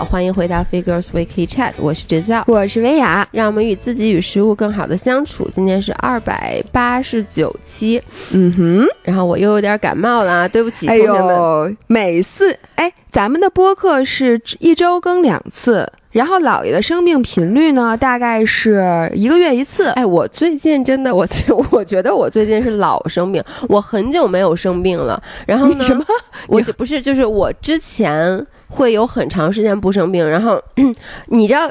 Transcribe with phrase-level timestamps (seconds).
[0.00, 5.46] 好，欢迎回到 Figures Weekly Chat，我是 Giselle，我是薇娅，让我们与自己与食物更好的相处。
[5.52, 8.00] 今天是二百八十九期，
[8.32, 11.04] 嗯哼，然后我又有点感冒了啊，对不起，哎们。
[11.04, 19.88] 呦，每次哎，咱们的播客是一周更两次，然后姥爷的生病频率呢，大概是一个月一次。
[19.88, 21.28] 哎，我最近真的，我
[21.70, 25.22] 我觉得我最近是老生病，我很久没有生病了。
[25.46, 26.02] 然后呢，什么？
[26.48, 30.62] 我就不是，就是我之前会有很长时间不生病，然后
[31.26, 31.70] 你知道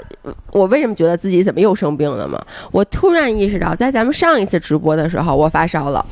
[0.52, 2.40] 我为什么觉得自己怎么又生病了吗？
[2.72, 6.06] 我突然意识到，在咱们上一次直播的时候，我发烧了，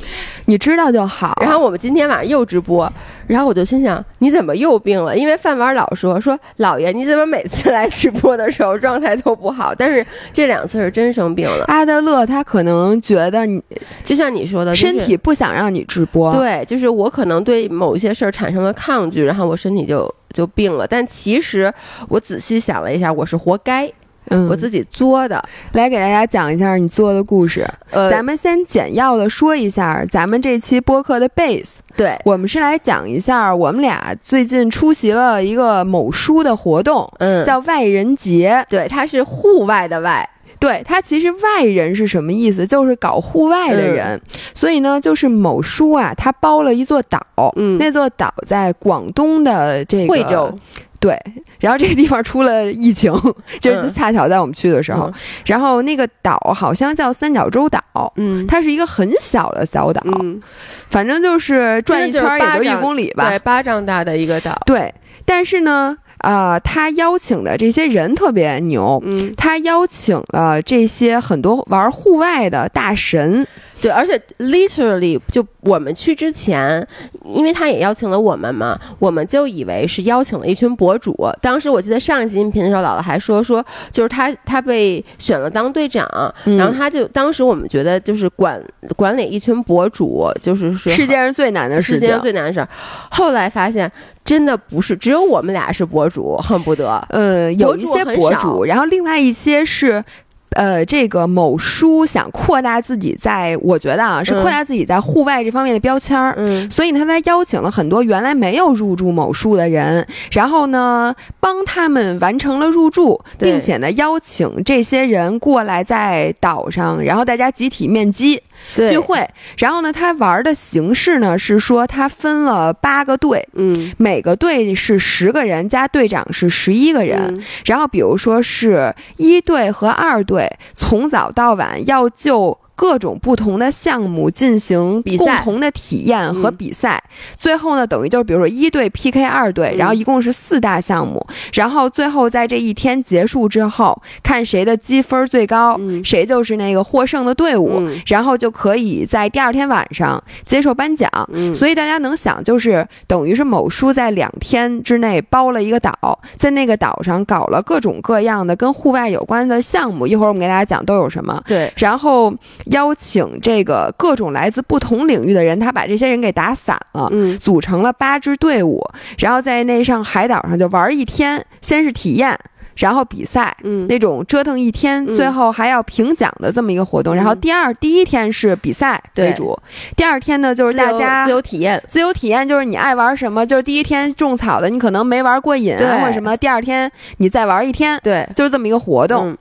[0.46, 1.38] 你知道就好。
[1.42, 2.92] 然后我们今天晚上又直播，
[3.28, 5.16] 然后我就心想，你怎么又病了？
[5.16, 9.76] 因为饭碗老说说老爷，你怎么每次来直播的时候状态都不好？
[9.76, 13.62] 但是这两次是真生病了，阿德勒他可能觉得你
[14.04, 16.34] 就像你说的，就是身体不想让你直播。
[16.34, 20.86] 对，就是我可能对某些事儿产生了抗拒，然后我身体就就病了。
[20.86, 21.74] 但其实
[22.08, 23.92] 我仔细想了一下，我是活该，
[24.30, 25.44] 嗯，我自己作的。
[25.72, 27.68] 来给大家讲一下你作的故事。
[27.90, 31.78] 呃，咱们先简要的说一下咱们这期播客的 base。
[31.96, 38.64] 对，我们是来讲一下我们俩最近出席了一个某书的活动，嗯，叫外人节。
[38.70, 42.66] 对，它是户外的外，对他其实外人是什么意思？
[42.66, 44.20] 就是搞户外的人。
[44.54, 47.22] 所以呢，就是某书啊，他包了一座岛，
[47.56, 50.58] 嗯，那座岛在广东的这个惠州。
[51.00, 51.16] 对，
[51.60, 53.14] 然后这个地方出了疫情，
[53.62, 55.14] 就是恰巧在我们去的时候，嗯。
[55.46, 57.80] 然后那个岛好像叫三角洲岛，
[58.16, 60.42] 嗯，它是一个很小的小岛，嗯，
[60.90, 64.60] 反正就是转一圈儿也就一公里吧，对，巴掌大的一个岛。
[64.66, 64.92] 对，
[65.24, 73.46] 但是呢，啊、他邀请的这些人特别牛，嗯，他邀请了这些很多玩户外的大神，
[73.80, 76.86] 对，而且 literally 就我们去之前，
[77.26, 81.16] 因为他也邀请了我们嘛，我们就以为是邀请了一群博主。
[81.42, 86.08] 当时我记得上一期音频的时候，姥姥还说说，就是他他被选了当队长，
[86.46, 88.62] 嗯然后他就当时我们觉得就是管
[88.96, 92.22] 管理一群博主，就是说世界上最难的事情世界上。
[92.22, 92.68] 最难的事儿。
[93.10, 93.92] 后来发现
[94.26, 96.98] 真的不是，只有我们俩是博主，恨不得。
[97.10, 100.04] 呃，有一些博主，然后另外一些是。
[100.52, 106.34] 呃，这个某书想扩大自己在，我觉得啊，是嗯扩大自己在户外这方面的标签儿。
[106.38, 118.42] 嗯所以他才邀请了很多原来没有入驻某书的人，然后呢，帮他们完成了入驻，并且呢，邀请这些人过来在岛上，然后大家集体面基
[118.76, 119.28] 聚会。
[119.58, 123.48] 然后呢，他玩的形式呢是说，他分了八个队。
[123.54, 127.20] 嗯每个队是十个人，加队长是十一个人。
[127.30, 137.04] 嗯然后，比如说是一队和二队，对从早到晚要就各种不同的项目进行比赛共同的体验和嗯比赛。
[137.36, 147.80] 最后呢，等于就是比如说一队 PK 二队，嗯然后一共是四大项目，然后最后在这一天结束之后，看谁的积分最高，嗯谁就是那个获胜的队伍。
[147.80, 160.06] 嗯然后就可以在第二天晚上接受颁奖，嗯，所以大家能想，就是等于是某书在两天之内包了一个岛，在那个岛上搞了各种各样的跟户外有关的项目。
[160.06, 161.42] 一会儿我们给大家讲都有什么。
[161.48, 162.34] 对，然后
[162.72, 167.08] 邀请这个各种来自不同领域的人，他把这些人给打散了。
[167.12, 168.84] 嗯组成了八支队伍，
[169.20, 172.38] 然后在那上海岛上就玩一天，先是体验，
[172.76, 177.16] 然后比赛，嗯那种折腾一天，嗯最后还要评奖的这么一个活动。
[177.16, 179.58] 然后嗯第二第一天是比赛为主，
[179.96, 181.82] 第二天呢就是大家自由体验。
[181.88, 189.30] 自由体验就是你爱玩什么，就是第一天种草的，你可能没玩过瘾啊，或者什么，第二天你再玩一天，对，就是这么一个活动。
[189.30, 189.38] 嗯。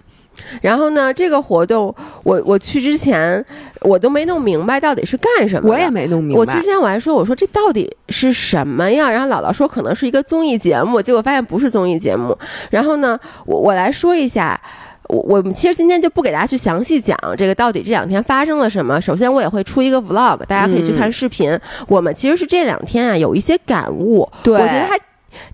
[0.63, 3.45] 然后呢，这个活动我我去之前
[3.83, 5.71] 我都没弄明白到底是干什么。
[5.71, 9.11] 我也没弄明白我去之，前我还说，我说这到底是什么呀？
[9.11, 12.37] 然后姥姥说可能是一个综艺节目，结果发现不是综艺节目。
[12.71, 14.61] 然后呢，我我来说一下。
[15.09, 19.01] 我我们其实今天就不给大家去详细讲这个到底这两天发生了什么。
[19.01, 21.57] 首先，我也会出一个 vlog，大家可以去看视频。
[21.87, 24.99] 我们其实是这两天啊有一些感悟，对我觉得还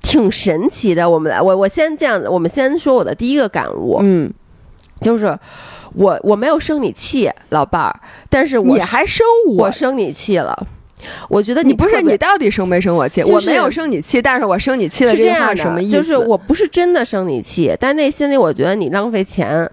[0.01, 1.07] 挺神奇的。
[1.07, 4.33] 我们来，我我先这样子，我们先说我的第一个感悟，嗯，
[5.03, 5.37] 就是
[5.95, 8.01] 我我没有生你气，老伴儿，
[8.31, 10.67] 但是我你还生我我生你气了。
[11.29, 13.23] 我觉得你不是你到底生没生我气？
[13.23, 15.97] 就是我没有生你气，但是我生你气了，这样的，什么意思？
[15.97, 19.69] 就是我不是真的生你气，但内心里我觉得你浪费钱。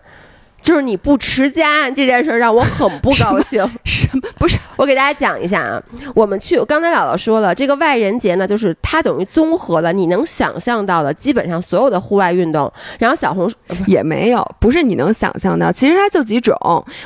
[0.62, 3.68] 就是你不持家这件事儿让我很不高兴。
[3.84, 4.58] 什么不是？
[4.76, 5.82] 我给大家讲一下啊，
[6.16, 12.72] 我们去刚才姥姥说了，这个外人节呢，就是它等于综合了你能想象到的基本上所有的户外运动。
[12.98, 13.56] 然后小红书
[13.88, 15.72] 也没有，不是你能想象到。
[15.72, 16.56] 其实它就几种，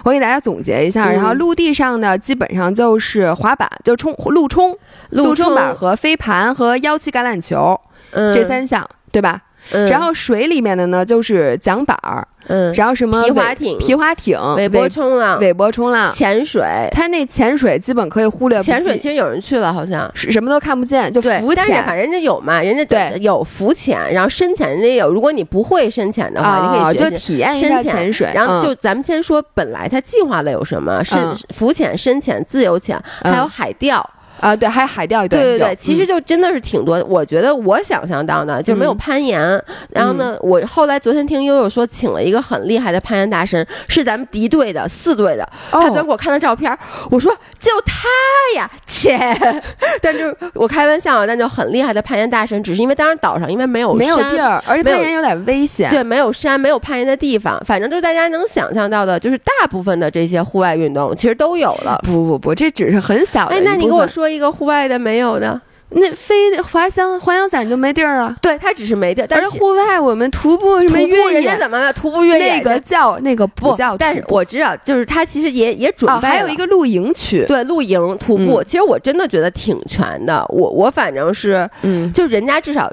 [0.03, 1.09] 我给大家总结一下。
[1.09, 4.77] 嗯然后陆地上呢基本上就是滑板，就冲陆冲、
[5.09, 7.79] 陆冲板和飞盘和腰旗橄榄球、
[8.11, 9.41] 嗯这三项，对吧？
[9.71, 12.27] 然后水里面的呢就是桨板儿。
[12.47, 16.61] 嗯，然后什么皮划艇、皮划艇、尾波冲浪、尾波冲浪、潜水，
[16.91, 18.61] 它那潜水基本可以忽略。
[18.61, 21.55] 潜水其实有人去了，好像是什么都看不见，就浮潜。
[21.55, 25.09] 但是反正人家有嘛，人家对有浮潜，然后深潜人家有。
[25.09, 28.29] 如果你不会深潜的话，你可以就体验一下潜水。
[28.35, 31.01] 然后就咱们先说，本来他计划的有什么？
[31.05, 31.17] 深
[31.55, 34.05] 浮潜、深潜、自由潜，还有海钓。
[34.39, 37.01] 啊，对，还有海钓一，对对对，其实就真的是挺多。
[37.07, 39.41] 我觉得我想象到的就没有攀岩。
[39.89, 45.47] 然后呢，我后来昨天听悠悠说，请了一个很厉害的攀岩大神，是咱们敌对的四队的。
[45.71, 46.77] 他昨天给我看的照片，
[47.09, 48.09] 我说就他
[48.55, 49.17] 呀，切！
[50.01, 55.89] 但是我开玩笑，但就很厉害的攀岩大神，只是因为当时岛上因为没有没有地儿，而且攀岩有点危险。
[55.89, 57.61] 对，没有山，没有攀岩的地方。
[57.65, 61.99] 反正就是大家能想象到的，就是大部分的这些户外运动其实都有了。
[62.03, 63.55] 不不不，这只是很小的。
[63.55, 65.19] 哎，那你跟我说一个户外的没？
[65.19, 68.35] 有的，那飞滑翔滑翔伞就没地儿啊。
[68.41, 69.27] 对，它只是没地儿。
[69.29, 72.57] 但是户外我们徒步什么越野怎么徒步越野？
[72.57, 73.95] 那个叫那个不叫。
[73.95, 76.27] 但是我知道，就是它其实也也准备。
[76.27, 78.63] 还有一个露营区，对，露营徒步。
[78.63, 80.43] 其实我真的觉得挺全的。
[80.49, 82.91] 我我反正是，嗯，就人家至少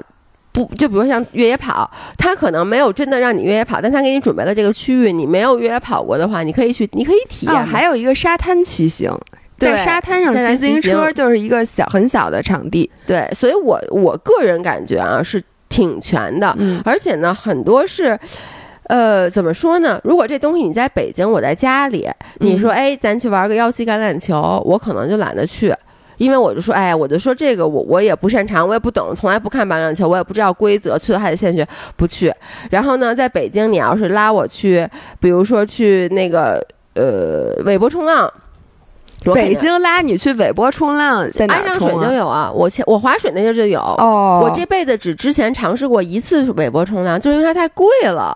[0.53, 5.11] 不就比如像越野跑，他可能没有真的让你越野跑，但他给你准备了这个区域。
[5.11, 7.65] 你没有越野跑过的话，你可以去，你可以体验。
[7.65, 9.11] 还有一个沙滩骑行。
[9.61, 18.19] 在沙滩上骑自行车就是一个小很小的场地，对，所以我我个人感觉啊是挺全的，而且呢很多是，
[18.83, 20.01] 呃，怎么说呢？
[20.03, 22.09] 如果这东西你在北京，我在家里，
[22.39, 25.73] 你说哎，咱去玩个幺七橄榄球，我可能就懒得去，
[26.17, 31.65] 因为我就说哎，我就说这个我我也不擅长，我也不懂，从来不看橄榄球，我也不知道规则，去了还得现学，
[31.95, 32.33] 不去。
[32.69, 34.85] 然后呢，在北京，你要是拉我去，
[35.19, 36.61] 比如说去那个
[36.95, 38.31] 呃韦伯冲浪。
[39.23, 41.89] 北京拉你去尾波冲浪，在哪冲？
[41.91, 43.79] 水就有啊，我前我划水那地儿就有。
[43.79, 48.35] 哦，我这辈子只之前尝试过一次尾波冲浪，就是因为它太贵了，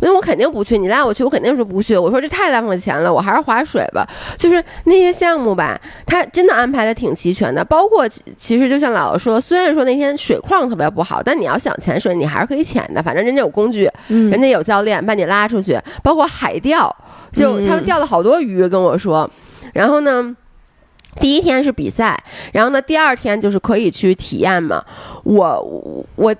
[0.00, 0.76] 因为我肯定不去。
[0.76, 1.96] 你拉我去，我肯定是不去。
[1.96, 4.04] 我说这太浪费钱了，我还是划水吧。
[4.36, 13.00] 就是那些项目吧，它真的安排的挺齐全的，包括其实就像姥姥说，虽然说那天水况特别不好，但你要想潜水，你还是可以潜的。
[13.00, 16.94] 反正人家有工具，人家有教练把你拉出去，包括海钓，
[17.32, 19.30] 就他们钓了好多鱼，跟我说。
[19.78, 20.34] 然后呢，
[21.20, 22.20] 第一天是比赛，
[22.52, 24.84] 然后呢，第二天就是可以去体验嘛。
[25.22, 25.84] 我
[26.16, 26.34] 我，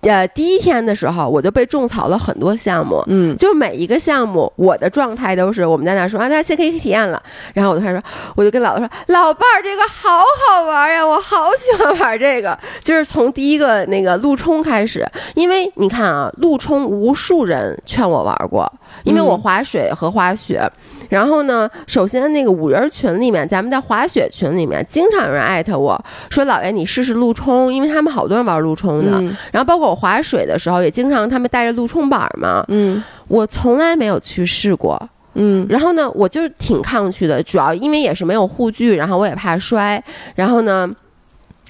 [0.00, 7.22] 呃，第一天的时候我就被种草了很多项目，嗯，就每一个项目我的状态都是我们在那说啊，大家先可以体验了。
[7.54, 8.02] 然后我就开始说，
[8.34, 12.58] 我就跟姥姥说，老伴儿这个好好玩呀，我好喜欢玩这个。
[12.82, 18.72] 就是从第一个那个陆冲开始，因为你看啊，陆冲无数人劝我玩过，
[19.04, 20.68] 因为我滑水和滑雪。
[21.10, 29.22] 然后呢，首先那个五人群里面，咱们在滑雪群里面，经常有人艾特我说：“老爷，你试试陆冲，因为他们好多人玩陆冲的。”
[29.52, 32.64] 然后包括我滑水的时候，也经常他们带着陆冲板嘛。
[32.68, 34.98] 嗯，我从来没有去试过。
[35.34, 40.02] 嗯，然后呢，我就挺抗拒的，主要因为也是没有护具，然后我也怕摔。
[40.34, 40.90] 然后呢。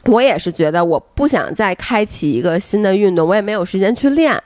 [0.06, 4.40] 我也是觉得我不想再开启一个新的运动，我也没有时间去练。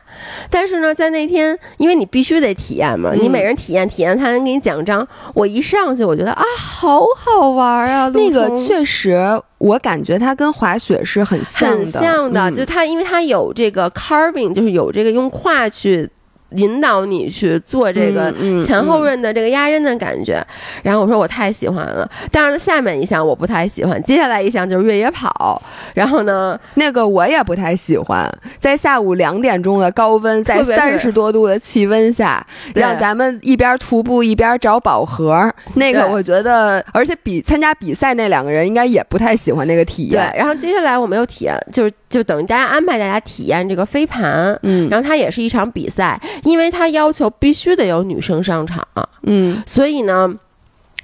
[0.51, 5.07] 但是呢，在那天，因为你必须得体验嘛，你每人体验体验，他能给你奖章。
[5.35, 8.09] 我一上去，我觉得啊，好好玩啊！
[8.15, 9.17] 那个确实，
[9.59, 12.51] 我感觉它跟滑雪是很像的，很像的。
[12.53, 16.11] 就它，因为它有这个 carving，就是有这个用胯去。
[16.57, 18.33] 引导你去做这个
[18.65, 20.45] 前后刃的这个压刃的感觉，
[20.83, 22.09] 然后我说我太喜欢了。
[22.31, 25.61] 但是下面一项我不太喜欢，接下来一项就是越野跑。
[25.95, 32.45] 然后呢，那个我也不太喜欢，在下午两点钟的高温，在三十多度的气温下，
[32.75, 35.53] 让咱们一边徒步一边找宝盒。
[35.75, 40.31] 那个我觉得，而且比参加比赛那两个人应该也不太喜欢那个体验。
[40.33, 44.57] 对，然后接下来我没有体验，就是就等于大家安排大家体验这个飞盘。
[44.63, 46.21] 嗯，然后它也是一场比赛。
[46.45, 48.87] 因为它要求必须得有女生上场，
[49.23, 50.31] 嗯，所以呢，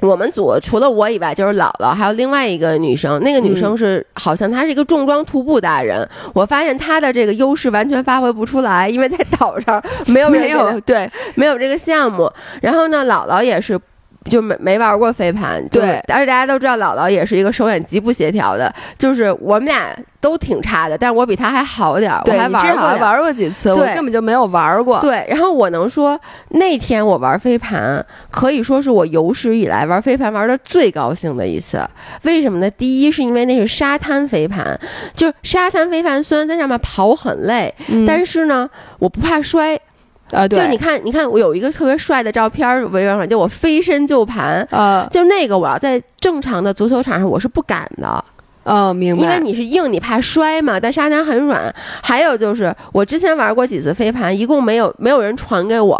[0.00, 3.18] 我们组除了我以外，就是姥姥，还有另外一个女生。
[3.22, 6.06] 那个女生是好像她是一个重装徒步达人。
[6.34, 12.30] 我发现她的这个优势完全发挥不出来，因为在岛上没有没有对没有这个项目。
[12.60, 13.80] 然后呢，姥姥也是
[14.24, 19.96] 就没没玩过飞盘，对，而且大家都知道姥姥也是一个手眼极不协调的，就是我们俩。
[20.20, 22.20] 都挺差的，但是我比他还好点儿。
[22.26, 25.00] 我还玩过玩过几次，我根本就没有玩过。
[25.00, 31.82] 对，然后我能说那天我玩飞盘，可以说是我有史以来玩飞盘玩的最高兴的一次。
[32.24, 32.70] 为什么呢？
[32.72, 34.78] 第一是因为那是沙滩飞盘，
[35.14, 37.74] 就沙滩飞盘虽然在上面跑很累，
[38.06, 39.80] 但是呢，我不怕摔。
[40.32, 44.66] 啊，就你看，你看我有一个特别帅的照片，微博上就我飞身就盘。
[44.70, 48.24] 啊，就那个我要在正常的足球场上我是不敢的。
[48.62, 49.22] 哦，明白。
[49.22, 51.74] 因为你是硬，你怕摔嘛，但沙滩很软。
[52.02, 55.98] 还有就是，我之前玩过几次飞盘，一共没有没有人传给我，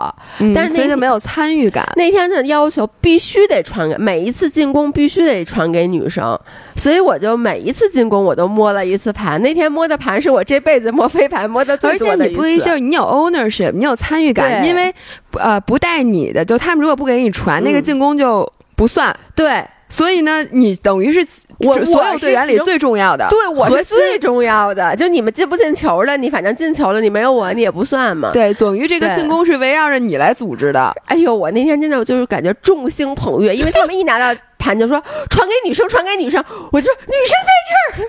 [0.54, 1.86] 但是所以就没有参与感。
[1.96, 6.38] 那天的要求必须得传给每一次进攻必须得传给女生，
[6.76, 9.40] 所以我就每一次进攻我都摸了一次盘。
[9.40, 14.94] 那天摸的盘是我这辈子摸飞盘摸的最多的而且你不一就是你有 ownership，你有参与感，因为
[15.32, 19.16] 呃不带你的，就他们如果不给你传，那个进攻就不算。
[19.34, 19.64] 对。
[19.90, 21.26] 所以呢，你等于是
[21.58, 24.96] 我所有队员里最重要的，对，我是最重要的。
[24.96, 28.30] 就你们进不进球的，你反正进球了，你没有我，你也不算嘛。
[28.32, 30.94] 对，等于这个进攻是围绕着你来组织的。
[31.06, 38.08] 哎呦，我那天真的就是感觉众星捧月，因为他们一拿到盘就说传给女生，传给女生，我就说女生在这儿，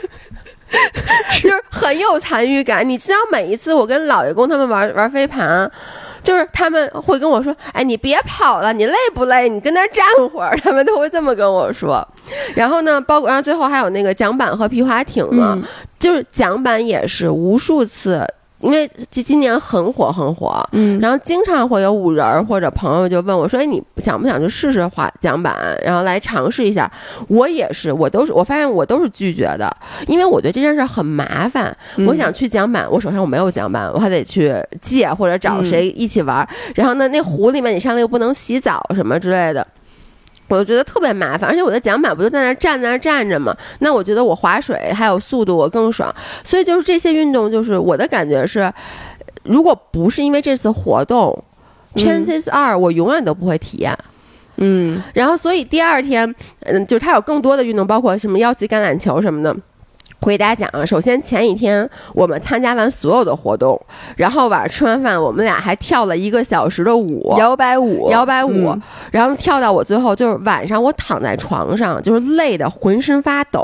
[1.44, 2.88] 就是很有参与感。
[2.88, 5.70] 你知道，每一次我跟老爷公他们玩玩飞盘。
[6.24, 9.50] 就是他们会跟我说：“哎，你别跑了，你累不累？
[9.50, 12.08] 你跟那儿站会儿。”他们都会这么跟我说。
[12.54, 15.58] 然后呢，包括然后最后还有那个桨板和皮划艇嘛，
[15.98, 18.24] 就是桨板也是无数次。
[18.62, 26.92] 因为这今年很火很火，嗯，然后经常会有五人或者朋友就问我说：“哎，你想不想去试试滑桨板，然后来尝试一下？”
[27.30, 29.76] 我也是，我都是我发现我都是拒绝的，
[30.08, 31.76] 因为我觉得这件事很麻烦。
[32.08, 36.48] 我想去桨板，我手上我没有桨板，我还得去借或者找谁一起玩。
[36.76, 39.66] 然后呢，那湖里面你上来又不能洗澡什么之类的。
[40.58, 43.56] 我就觉得特别麻烦，而且我的桨板不就在那站在那站着吗？
[43.80, 48.72] 那我觉得我划水还有速度我更爽，所以就是这些运动，就是我的感觉是，
[49.44, 51.44] 如果不是因为这次活动
[51.96, 53.98] ，Chances are 我永远都不会体验。
[54.58, 59.56] 嗯，然后所以第二天，嗯，就是它有更多的运动，包括什么腰旗橄榄球什么的。
[60.22, 63.80] 我给大家讲啊，首先前一天我们参加完所有的活动，
[64.16, 68.74] 然后晚上吃完饭，我们俩还跳了一个小时的舞，摇摆舞，摇摆舞，
[69.12, 73.64] 然后跳到我最后就是晚上我躺在床上，就是累的浑身发抖，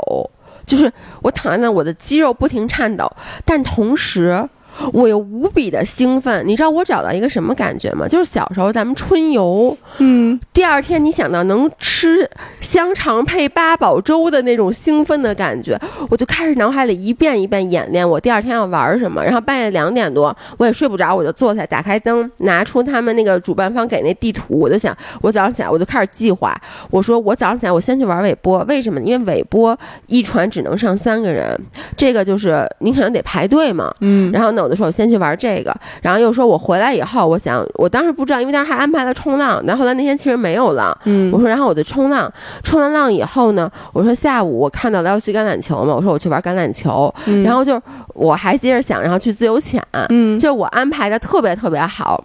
[0.66, 3.10] 就是我躺在那，我的肌肉不停颤抖，
[3.44, 4.48] 但同时。
[4.92, 8.06] 我又无比的兴奋，你知道我找到一个什么感觉吗？
[8.06, 12.28] 就是小时候咱们春游，嗯，第二天你想到能吃
[12.60, 19.24] 香肠配八宝粥的那种兴奋的感觉，我就开始脑海里一遍一遍演练我第二天要玩什么。
[19.24, 26.54] 然后半夜两点多我也睡不着，我就坐下打开灯，拿出他们那个主办方给那地图，我就想我早上起来我就开始计划。
[26.90, 29.00] 我说我早上起来我先去玩尾波，为什么？
[29.00, 31.58] 因为尾波一船只能上三个人，
[31.96, 34.67] 这个就是你可能得排队嘛，嗯，然后呢。
[34.68, 40.96] 我就说，我先去玩这个，然后又说我回来以后，我想，我当时不知道，因为当时还安排了冲浪，然后来那天其实没有浪。
[41.04, 42.30] 嗯，我说，然后我就冲浪，
[42.62, 47.12] 冲完浪以后呢，我说下午我看到了要去橄榄球嘛，我说我去玩橄榄球，
[47.44, 52.22] 然后就我还接着想，然后去自由潜，嗯，就我安排的特别特别好。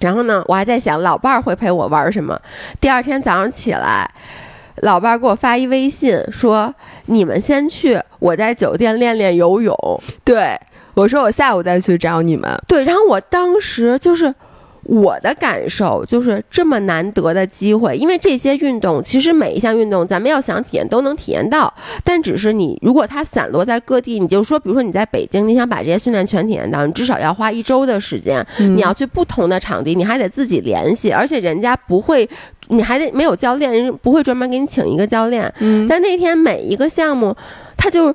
[0.00, 2.38] 然后呢，我还在想老伴儿会陪我玩什么。
[2.80, 4.10] 第二天早上起来，
[4.82, 6.74] 老伴儿给我发一微信说
[7.06, 9.74] ：“你们先去，我在酒店练练游泳。”
[10.24, 10.58] 对。
[10.94, 12.50] 我说我下午再去找你们。
[12.66, 14.32] 对，然后我当时就是
[14.84, 21.72] 我的感受就是这么难得的机会，因为这些运动其实每一项运动咱们要想体验都能体验到，
[22.04, 32.28] 但只是你如果它散落在各地，你就说，比如说你在北京，你想把这些训练全体验到，你至少要花一周的时间，你要去不同的场地，你还得自己联系，而且人家不会，
[32.68, 35.50] 你还得没有教练，人不会专门给你请一个教练。
[35.60, 37.34] 嗯，但那天每一个项目，
[37.76, 38.14] 他就。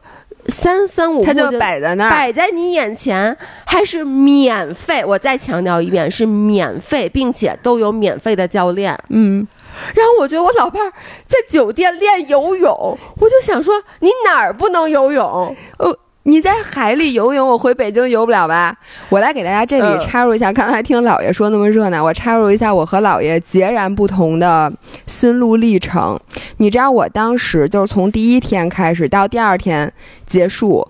[0.50, 5.04] 三三五，他就摆在那儿，摆在你眼前，还是免费。
[5.06, 8.98] 我再强调一遍，是免费，并且都有免费的教练。
[9.10, 9.48] 嗯，
[9.96, 10.92] 然后我觉得我老伴儿
[11.26, 15.56] 在酒店练游泳，我就想说，你哪儿不能游泳？
[15.78, 15.98] 呃。
[16.24, 18.76] 你在海里游泳，我回北京游不了吧？
[19.10, 24.72] 我来给大家这里插入一下，刚才听姥爷说那么热闹，我插入一下我和姥爷截然不同的
[25.08, 26.20] 心路历程。
[26.58, 29.92] 你知道我当时就是从第一天开始到第二天
[30.26, 30.86] 结束，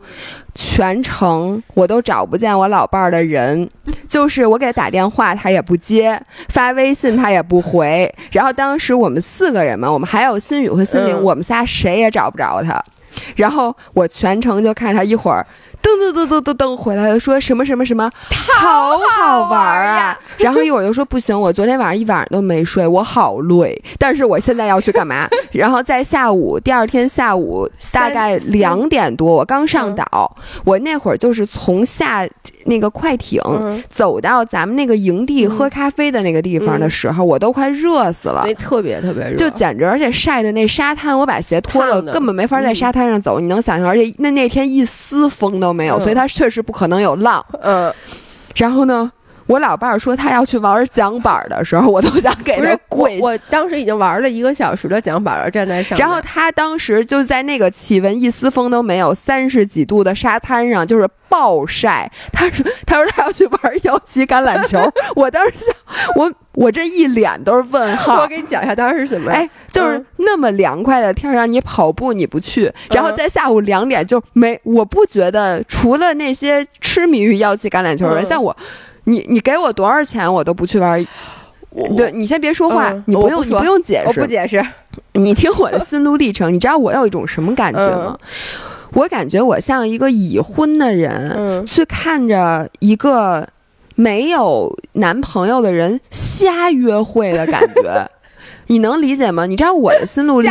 [0.55, 3.69] 全程我都找不见我老伴儿的人，
[4.07, 6.19] 就是我给他打电话他也不接，
[6.49, 8.11] 发微信他也不回。
[8.31, 12.83] 然后当时我们四个人嘛，我们还有心雨和心灵，我们仨谁也找不着他。
[13.35, 15.45] 然后我全程就看着他一会儿。
[15.81, 20.19] 噔噔噔噔噔噔回来了，说什么什么什么，好好玩啊！
[20.37, 23.81] 然后一会儿又说不行，我昨天晚上一晚上都没睡，我好累。
[23.97, 25.27] 但是我现在要去干嘛？
[25.51, 32.27] 然后在下午，第二天下午大概两点多，我刚上岛，我那会儿就是从下
[32.65, 33.41] 那个快艇
[33.89, 43.39] 走到咱们那个营地喝咖啡的那个地方的时候，我都快热死了，那特别特别热，就简直而且晒的那沙滩，我把鞋脱了，根本没法在沙滩上走。
[43.39, 43.87] 你能想象？
[43.87, 45.68] 而且那那天一丝风都。
[45.69, 47.45] 都没有，所以它确实不可能有浪。
[47.61, 47.93] 嗯，
[48.55, 49.11] 然后呢，
[49.45, 53.19] 我老伴儿说他要去玩桨板的时候，我都想给他跪。
[53.21, 55.97] 我当时已经玩了一个小时的桨板了，站在上。
[55.99, 62.11] 然后他当时就在那个气温一丝风都没有、三十几度的沙滩上，就是暴晒。
[62.33, 65.75] 他说：“他说他要去玩腰旗橄榄球。”我当时想，
[66.15, 68.21] 我我这一脸都是问号。
[68.21, 69.31] 我给你讲一下当时是怎么？
[69.31, 74.59] 哎，就是那么凉快的天让你跑步你不去，然后在下午两点就没。
[74.63, 78.55] 我不觉得除了那些痴迷于腰旗橄榄球的人，像我。
[79.05, 81.03] 你你给我多少钱，我都不去玩。
[81.97, 84.63] 对，你先别说话，你不用你不用解释，我不解释。
[85.13, 88.15] 你听我的心路历程， 你知道我有一种什么感觉吗？
[88.93, 93.47] 我感觉我像一个已婚的人，去看着一个
[93.99, 98.09] 没有男朋友的人瞎约会的感觉。
[98.67, 99.47] 你能理解吗？
[99.47, 100.47] 你知道我的心路历，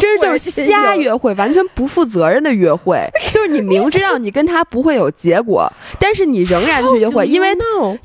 [0.00, 2.98] 真就是瞎约会，完全不负责任的约会。
[3.32, 5.70] 就是你明知道你跟他不会有结果，
[6.00, 7.54] 但是你仍然去约会，因为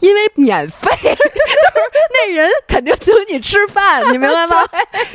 [0.02, 1.16] 因为免费， 就是
[2.14, 4.62] 那人肯定请你吃饭，你明白吗？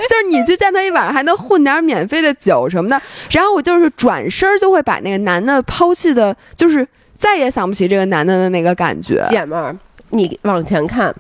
[0.09, 3.01] 就是你去见他一晚上，还能混点免费的酒什么的。
[3.31, 6.89] 然后我就是转身就会把那个男的抛弃的，就是
[7.21, 9.23] 再也想不起这个男的的那个感觉。
[9.29, 9.77] 姐们儿，
[10.09, 11.15] 你往前看。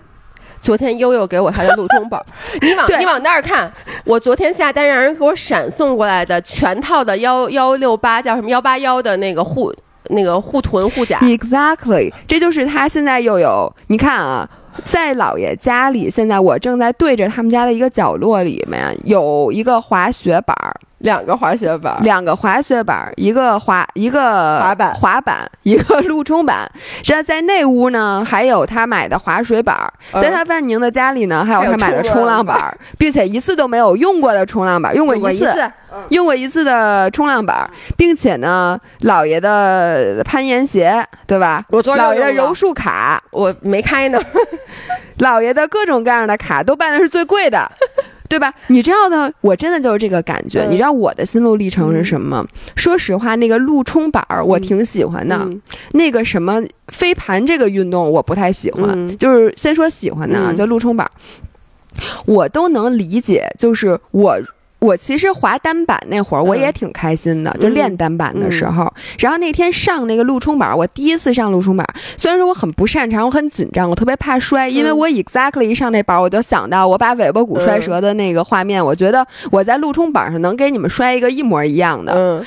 [0.63, 2.23] 昨天悠悠给我他的路中宝，
[2.61, 3.71] 你往你往那儿看，
[4.05, 9.73] 我昨天下单让人给我闪送过来的全套的幺幺六八叫什么幺八幺的那个护
[10.09, 14.47] 那个护臀护甲，exactly，这就是他现在又有你看啊，
[14.85, 20.75] 在姥爷家里，现在我正在对着他们家的一个角落里面有一个滑雪板儿。
[21.01, 26.71] 两个滑雪板，两个滑雪板，一个滑一个滑板，滑板一个路冲板。
[27.03, 29.77] 这在那屋呢，还有他买的滑水板。
[30.13, 35.73] 在他万宁的家里呢，还有他买的冲浪板，并且一次都没有用过的冲浪板，用过一次，
[36.11, 41.65] 用过一次的冲浪板，并且呢，姥爷的攀岩鞋，对吧？
[41.71, 44.21] 姥爷的柔术卡，我没开呢。
[45.21, 47.71] 姥爷的各种各样的卡都办的是最贵的。
[48.31, 48.55] 对吧？
[48.69, 50.65] 你知道的，我真的就是这个感觉。
[50.71, 52.47] 你知道我的心路历程是什么？
[52.77, 55.47] 说实话，那个陆冲板儿我挺喜欢的，
[55.95, 59.19] 那个什么飞盘这个运动我不太喜欢。
[59.19, 61.11] 就是先说喜欢的啊，叫陆冲板，
[62.25, 63.53] 我都能理解。
[63.59, 64.41] 就是我。
[64.81, 68.93] 我其实滑单板那会儿，我也挺开心的，就练单板的时候。
[69.19, 82.15] 然后那天上那个陆冲板，我第一次上陆冲板，虽然说我很不擅长，我很紧张，我特别怕摔，因为我 exactly 一上那板，我就想到我把尾巴骨摔折的那个画面，我觉得我在陆冲板上能给你们摔一个一模一样的。
[82.17, 82.45] 嗯，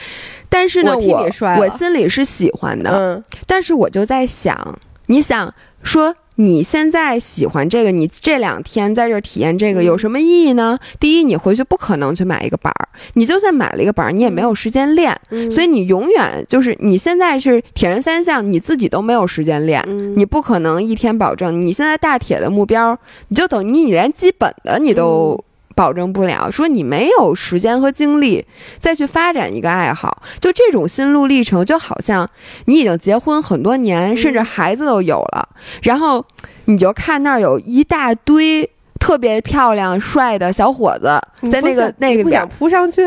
[0.49, 2.89] 但是呢，我我心里是喜欢的。
[2.91, 6.15] 嗯，但是我就在想，你想说。
[6.35, 10.79] 你现在喜欢这个，你这两天在这体验这个有什么意义呢？
[10.99, 15.19] 第一，你回去不可能去买一个板儿，你就算买了一个板儿，你也没有时间练，
[15.51, 19.83] 所以你永远就是你现在是铁人三项，你自己都没有时间练，
[20.15, 21.61] 你不可能一天保证。
[21.61, 25.43] 你现在大铁的目标，你就等于你连基本的你都。
[25.75, 28.45] 保证不了，说你没有时间和精力
[28.79, 32.29] 再去发展一个爱好，就这种心路历程，就好像
[32.65, 35.49] 你已经结婚很多年，甚至孩子都有了，
[35.81, 36.25] 然后
[36.65, 41.19] 你就看那儿有一大堆特别漂亮帅的小伙子
[41.51, 43.01] 在那个那个点扑上去，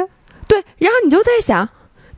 [0.46, 1.68] 对，然后你就在想。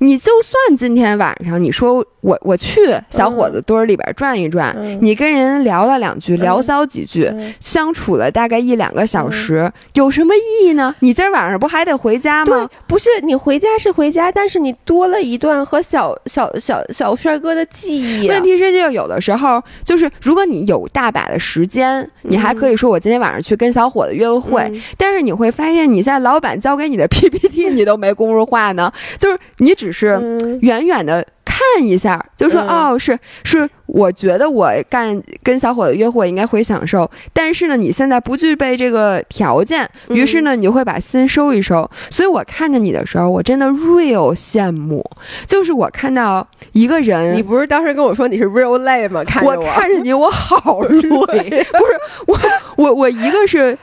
[0.00, 10.95] 你就算今天晚上你说我我去小伙子堆儿里边转一转，你跟人聊了两句，聊骚几句，相处了大概一两个小时，有什么意义呢？
[11.01, 12.69] 你今儿晚上不还得回家吗？
[12.87, 18.29] 不是，你回家是回家，但是你多了一段和小小小小帅哥的记忆。
[18.29, 29.88] 问题是，就有的时候，就是如果你有大把的时间，你还可以说我今天晚上去跟小伙子约个会，但是你会发现，你现在老板交给你的 PPT 你都没工夫画呢，就是你只。
[29.88, 30.21] 只是
[30.61, 31.27] 远远的
[31.59, 41.88] 看一下，就说哦，是是，我觉得我干跟小伙子约会应该会享受，但是呢，你现在不具备这个条件，于是呢，你就会把心收一收。
[42.11, 45.05] 所以我看着你的时候，我真的 real 羡慕，
[45.47, 49.25] 就是我看到一个人，你不是当时跟我说你是 real 累吗？
[49.25, 52.38] 看着我看着你，我好累， 不是我
[52.77, 53.77] 我我一个是。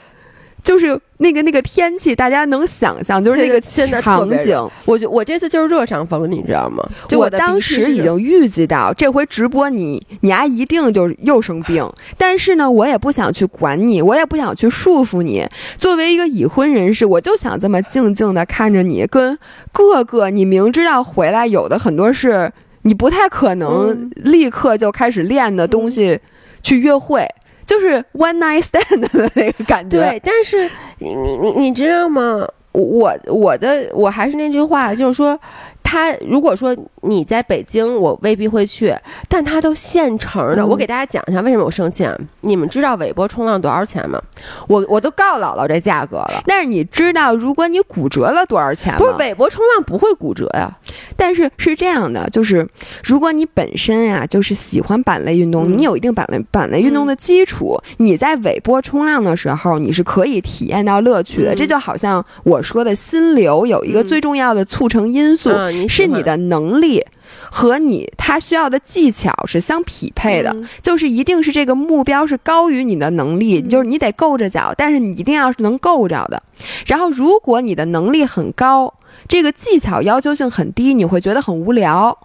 [0.65, 3.61] 就是那个那个天气，大家能想象，就是那个
[4.01, 4.59] 场景。
[4.83, 6.83] 我就我这次就是热伤风，你知道吗？
[7.07, 11.87] 就我当时已经预计到这回直播你你丫一定就又生病。
[12.17, 15.47] 但是呢，我也不想去管你，我也不想去束缚你。
[15.77, 19.37] 作为一个已婚人士，我就想这么静静的看着你，跟
[19.71, 22.51] 各个你明知道回来有的很多是
[22.81, 26.19] 你不太可能立刻就开始练的东西
[26.63, 27.23] 去约会。
[27.65, 29.97] 就是 one night stand 的那个感觉。
[29.97, 32.47] 对，但是你你你你知道吗？
[32.71, 35.39] 我我的我还是那句话，就是说。
[35.87, 38.93] 他如果说你在北京，我未必会去，
[39.29, 40.65] 但他都现成的。
[40.65, 42.17] 我给大家讲一下为什么我生气啊。
[42.41, 44.19] 你们知道韦波冲浪多少钱吗？
[44.67, 46.41] 我我都告姥姥这价格了。
[46.47, 48.97] 但是你知道如果你骨折了多少钱吗？
[48.99, 50.75] 不是韦波冲浪不会骨折呀。
[51.15, 52.67] 但是是这样的，就是
[53.03, 61.53] 如果你本身呀就是喜欢板类运动，你有一定板类板类运动的基础，你在尾波冲浪的时候，你是可以体验到乐趣的。
[61.55, 65.51] 这就好像我说的心流有一个最重要的促成因素。
[65.87, 67.03] 是你的能力
[67.51, 76.41] 和你他需要的技巧是相匹配的，就是一定是这个目标是高于你的能力，就是你得够着脚，但是你一定要是能够着的。
[76.85, 78.93] 然后，如果你的能力很高，
[79.27, 82.17] 这个技巧要求性很低，你会觉得很无聊。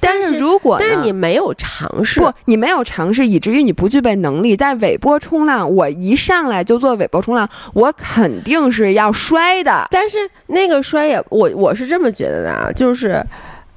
[0.00, 4.56] 但是如果但是你没有尝试，不，你没有尝试，以至于你不具备能力。
[4.56, 9.86] 在尾波冲浪，我一上来就做尾波冲浪，我肯定是要摔的。
[9.90, 13.22] 但是那个摔也，我我是这么觉得的啊，就是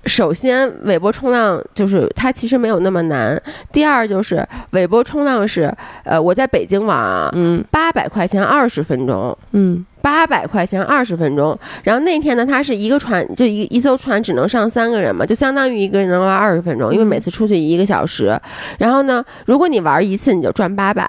[0.05, 3.41] 首先尾波冲浪就是它其实没有那么难。
[3.71, 9.85] 第二就是尾波冲浪是，呃，我在北京玩啊，嗯，八百块钱二十分钟，嗯。
[10.03, 18.37] 八百块钱二十分钟，然后那天呢，它是一个船，就一一艘船只能上三个人嘛，就相当于一个人能玩二十分钟，因为每次出去一个小时。
[18.77, 21.07] 然后呢，如果你玩一次，你就赚八百。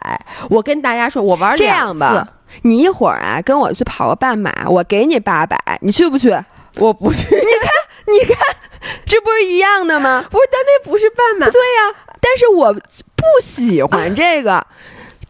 [0.48, 2.24] 我跟大家说，我玩这样吧，
[2.62, 6.32] 你一会儿啊，跟我去跑个半马，我给你八百，你去不去？
[6.76, 7.34] 我不去。
[7.34, 7.68] 你看，
[8.06, 8.56] 你看，
[9.06, 10.24] 这不是一样的吗？
[10.30, 11.50] 不是，但那不是半马。
[11.50, 14.64] 对呀，但是我不喜欢这个。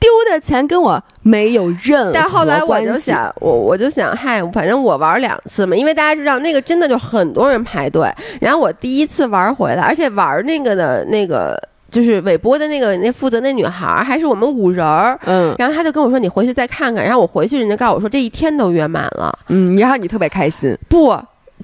[0.00, 8.12] 丢的钱跟我没有任何但后来我就想，我我就想，嗨，反正我玩两次嘛，因为大家知道那个真的就很多人排队。
[8.38, 11.58] 然后我第一次玩回来，而且玩那个的那个
[11.90, 17.02] 就是韦波的那个那负责那女孩还是我们五人儿，嗯，然后他就跟我说你回去再看看。
[17.02, 21.16] 然后我回去，人家告诉我说这一天都约满了，嗯，然后你特别开心，不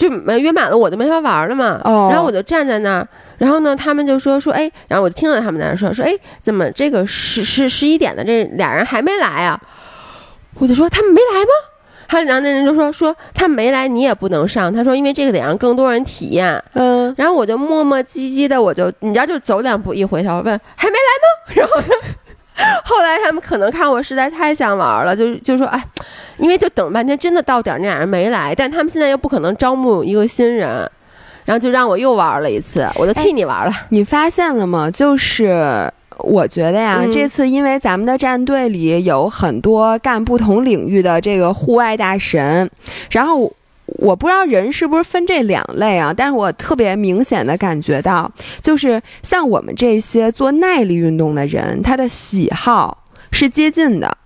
[0.08, 3.06] 就约满了我就没法玩了嘛，哦，然后我就站在那儿。
[3.36, 9.60] 然后呢，他们就说说，哎，然后我就听到他们在那说说，哎，怎么这个十十十一点的这俩人还没来啊？
[10.58, 11.50] 我就说他们没来吗？
[12.08, 14.72] 他然后那人就说说他没来，你也不能上。
[14.72, 16.62] 他说因为这个得让更多人体验。
[16.72, 21.54] 嗯，然后我就磨磨唧唧的，我就你知道，就走两步一回头问还没来吗？
[21.54, 21.74] 然后
[22.84, 25.82] 后来他们可能看我实在太想玩了，就就说哎，
[26.38, 30.90] 因为就等半天，真的到点那俩人没来，但他们现在又不可能招募一个新人。
[31.46, 33.72] 然后就让我又玩了一次，我就替你玩了。
[33.88, 34.88] 你发现了吗？
[34.88, 42.70] 就是我觉得呀，这次因为咱们的战队里有很多干不同领域的这个户外大神，
[43.10, 43.52] 然后
[43.98, 48.30] 我不知道人是不是分这两类啊，但是我特别明显的感觉到，
[48.62, 54.16] 就是像我们这些做耐力运动的人，他的喜好是接近的。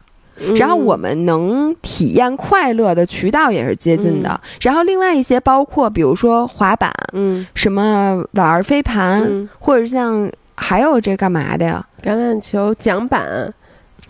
[0.56, 4.40] 然后我们能体验快乐的渠道也是接近的。
[4.60, 11.86] 然后另外一些包括，比如说滑板，嗯，什么玩飞盘，或者像还有这干嘛的呀？
[12.02, 13.54] 橄榄球、桨板、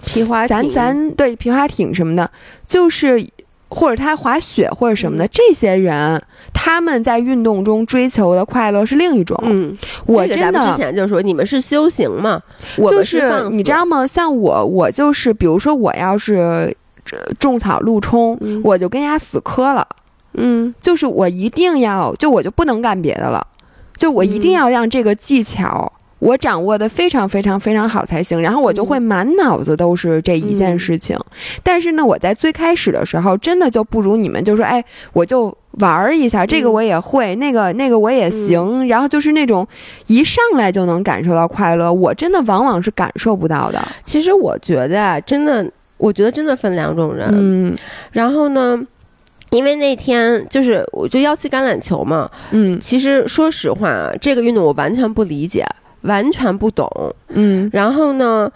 [0.06, 2.30] 皮划艇，咱咱对皮划艇什么的，
[2.66, 3.28] 就是。
[3.74, 9.36] 或者他滑雪或者什么的，这些人他们在运动中追求的快乐是另一种。
[9.42, 9.74] 嗯，
[10.06, 12.40] 我真的之前就说你们是修行嘛，
[12.76, 14.06] 就是你知道吗？
[14.06, 16.74] 像我，我就是比如说我要是
[17.40, 19.86] 种草路冲，我就跟人家死磕了。
[20.34, 23.44] 嗯，就是我一定要，就我就不能干别的了，
[23.96, 25.92] 就我一定要让这个技巧。
[26.20, 31.18] 我掌握的非常非常非常好才行，然后我就会满脑子都是这一件事情。
[31.62, 39.66] 但是呢，我在最开始的时候，真的就不如你们，就说，哎，我就玩儿一下，这个我也会，那个那个我也行，然后就是那种
[40.06, 43.82] 一上来就能感受到快乐，我真的往往是感受不到的。
[44.04, 47.28] 其实我觉得啊，真的，我觉得真的分两种人。
[47.32, 47.76] 嗯，
[48.12, 48.80] 然后呢，
[49.50, 55.66] 因为那天就是我就要去橄榄球嘛，嗯，其实说实话，这个运动我完全不理解。
[56.04, 56.88] 完全不懂，
[57.28, 58.50] 嗯，然后呢，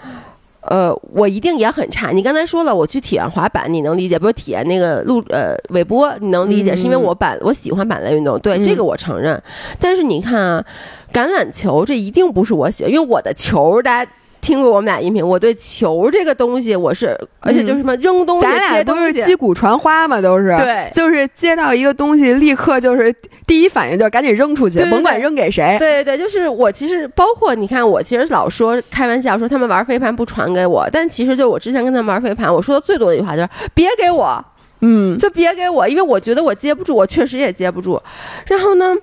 [0.63, 2.11] 呃，我一定也很差。
[2.11, 4.19] 你刚才说了，我去体验滑板，你能理解？
[4.19, 6.77] 不是体验那个路，呃，尾波，你能理解？
[6.77, 9.43] 是因为我板，我喜欢板类运动，对这个我承认。
[9.79, 10.65] 但是你看啊，
[11.13, 14.11] 橄榄球这一定不是我喜欢，因为我的球大家。
[14.41, 20.57] 听过我们俩音频，我对球这个东西，我是而且就是什么扔东西，咱俩都是击鼓传花嘛，都是。
[20.57, 23.15] 对，就是接到一个东西，立刻就是
[23.47, 25.77] 第一反应就是赶紧扔出去，甭管扔给谁。
[25.79, 34.45] 对对对，就是我其实包括你看，我其实老说开玩笑说他们玩飞盘不传给我，但其实就我之前跟他们玩飞盘，我说的最多的一句话就是别给我，
[34.81, 38.01] 嗯，就别给我，因为我觉得我接不住，我确实也接不住。
[38.47, 38.95] 然后呢，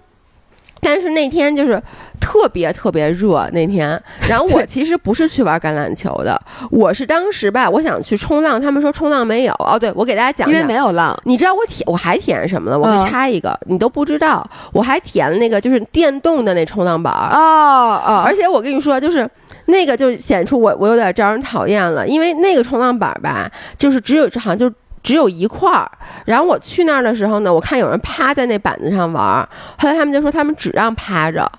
[0.85, 1.81] 但是那天就是。
[2.21, 12.79] 特别特别热那天，然后我其实不是去玩橄榄球的，我是当时吧，我想去冲浪，他们说冲浪没有哦，对我给大家讲，因为没有浪，你知道我体我还体验什么了？
[12.79, 19.29] 我给插一个，你都不知道，我还体验了那个就是电动的那冲浪板哦哦，而且我跟你说，就是
[19.65, 24.71] 那个就显出我我有点招人讨厌了，因为那个冲浪板吧，就是只有好像就
[25.05, 25.89] 只有一块儿，
[26.25, 31.49] 然后我去那儿的时候呢，我看有人趴在那板子上玩，后来他们就说他们只让趴着。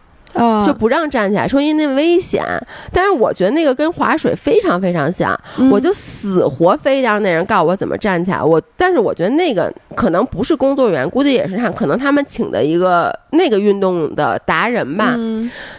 [0.66, 2.44] 就不让站起来，说因为那危险。
[2.92, 5.38] 但是我觉得那个跟划水非常非常像，
[5.70, 8.42] 我就死活非让那人告诉我怎么站起来。
[8.42, 15.16] 我但是我觉得那个可能不是工作人员，估计也是他，可能他们请的一个那个运动的达人吧。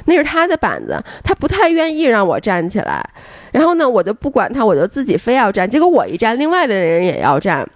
[0.05, 3.03] 那是他的板子，他不太愿意让我站起来。
[3.51, 5.69] 然后呢，我就不管他，我就自己非要站。
[5.69, 7.67] 结果我一站，另外的人也要站。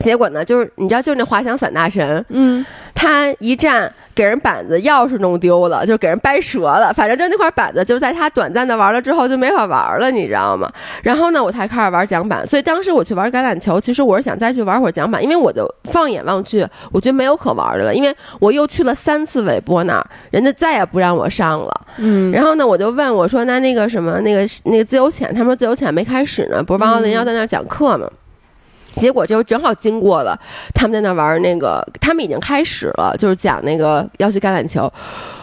[0.00, 6.92] 结果呢，就是你知道，就是那滑翔伞大神，嗯，他一站给人板子钥匙弄丢了，就给人掰折了。
[6.94, 10.70] 反正就那块板子，就在他短暂的玩了之后就没法玩了，你知道吗？
[11.02, 12.46] 然后呢，我才开始玩桨板。
[12.46, 17.94] 所以当时我去玩橄榄球，其实我是想再去玩会儿桨板，因为我就放眼望去，我觉得没有可玩的了。
[17.94, 21.70] 因为我又去了三次韦波那儿，人家再也不让我上了。
[21.98, 28.08] 嗯，然后呢，我就问我说：“那那个什么，那个那个自由潜，他们说自由潜没开始呢，不是王浩林要在那儿讲课吗？”
[28.96, 30.38] 结果就正好经过了，
[30.74, 34.90] 他们在那玩那个，他们已经开始了，就是讲那个要去橄榄球。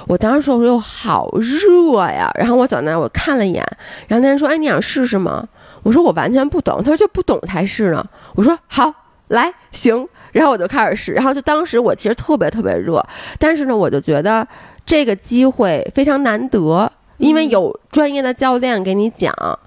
[0.08, 3.64] 我当时说，我说好热呀，然后我走那，我看了一眼，
[4.08, 5.48] 然后那人说：“哎，你想试试吗？”
[5.84, 8.06] 我说：“我完全不懂。”他说：“就不懂才是呢。”
[8.36, 8.92] 我说：“好，
[9.28, 13.04] 来，行。”然后我就开始试，然后就当时我其实特别特别热，
[13.40, 14.48] 但是呢，我就觉得
[14.86, 19.34] 这个机会非常难得，因为有专业的教练给你讲。
[19.42, 19.58] 嗯，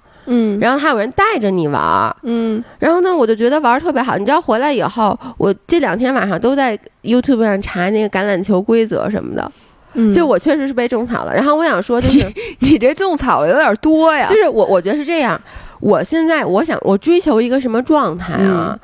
[0.59, 4.17] 然后还有人带着你玩，嗯，然后呢，我就觉得玩特别好。
[4.17, 9.51] 你知道回来以后，我这两天晚上都在 YouTube 上查那个橄榄球规则什么的，
[9.93, 11.33] 嗯，就我确实是被种草了。
[11.33, 14.27] 然后我想说，就是你这种草有点多呀。
[14.29, 15.39] 就是我我觉得是这样，
[15.79, 18.77] 我现在我想我追求一个什么状态啊？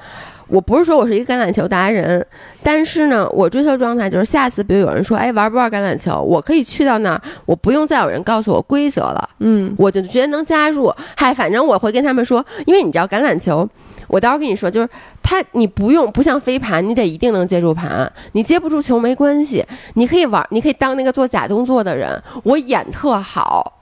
[0.47, 2.25] 我不是说我是一个橄榄球达人，
[2.63, 6.21] 但是呢，我追求状态就是下次比如有人说，哎，玩不玩橄榄球？
[6.21, 10.91] 我可以去到那儿，我不用再有人告诉我规则了，嗯，我就觉得能加入。
[11.15, 13.67] 嗨，反正我会跟他们说，因为你知道橄榄球，
[14.07, 14.87] 我到时候跟你说，就是
[15.21, 23.76] 他你不用不像飞盘，你得一定能接住盘，你接不住球没关系，你可以玩，你可以当那个做假动作的人，我演特好。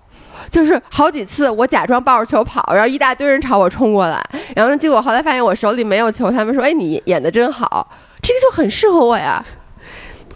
[0.49, 4.21] 就是好几次，我假装抱着球跑，然后一大堆人朝我冲过来，
[4.55, 7.89] 然后结果后来发现我手里没有球，他们说：“哎，你演的真好，
[8.21, 9.43] 这个就很适合我呀。”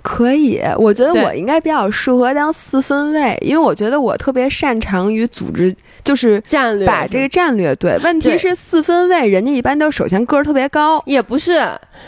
[0.01, 5.75] 可以，我觉得我应该比较适合当四分卫，因为我觉得我特别擅长于组织，
[6.09, 7.95] 就是战略，把这个战略对。
[7.99, 11.61] 问题是四分卫，人家一般都首先个儿特别高，也不是，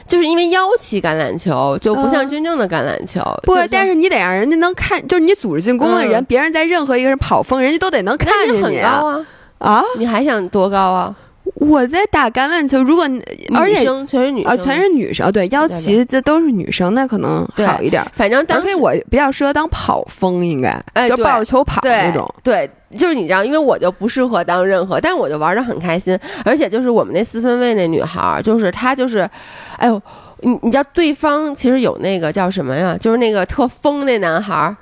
[0.07, 3.21] 就是因为腰旗橄榄球就不像真正的橄榄球。
[3.43, 9.23] 不，但是你得让人家能看，就是你组织进攻的人，别人在任何一个人跑锋，人家都得能看见你啊
[9.59, 9.83] 啊！
[9.99, 11.15] 你还想多高啊？
[11.61, 13.07] 我在打橄榄球，如果
[13.53, 18.03] 而且全是女啊，全是女生，对，腰旗这都是女生，那可能好一点。
[18.15, 20.75] 反正而且我比较适合当跑锋，应该
[21.07, 22.27] 就抱着球跑那种。
[22.41, 26.17] 对，就是你知道，因为我就不适合当任何，但我就玩的很开心。
[26.43, 29.29] 而且就是我们那四分卫那女孩，就是她就是，
[29.77, 30.01] 哎呦，
[30.39, 32.97] 你你知道对方其实有那个叫什么呀？
[32.99, 34.75] 就是那个特疯那男孩。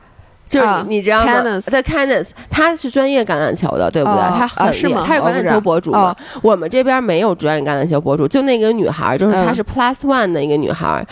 [0.50, 1.60] 就是你，你知道吗？
[1.62, 4.20] 在 Cannes，他是专业橄榄球的，对不对？
[4.38, 6.14] 他很厉害，他是橄榄球博主嘛。
[6.42, 11.06] 我们这边没有专业橄榄球博主，就那个女孩，就是她是 Plus One 的一个女孩，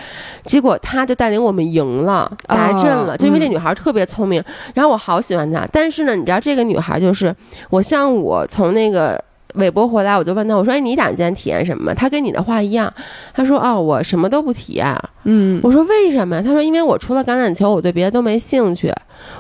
[0.46, 3.16] 结果她就带领我们赢了，拿阵了。
[3.16, 5.64] 就因为这女孩特别聪明，然后我好喜欢她。
[5.72, 7.34] 但是呢，你知道这个女孩就是
[7.70, 9.24] 我上午从那个。
[9.58, 12.92] 韦伯回来，我就问他，我说：“哎，你打算今天体验什么？”他跟你的话一样，
[13.34, 14.86] 他说：“哦，我什么都不体验。”
[15.26, 18.92] 嗯，我说：“为什么？”他说：“因为我除了橄榄球，我对别的都没兴趣。”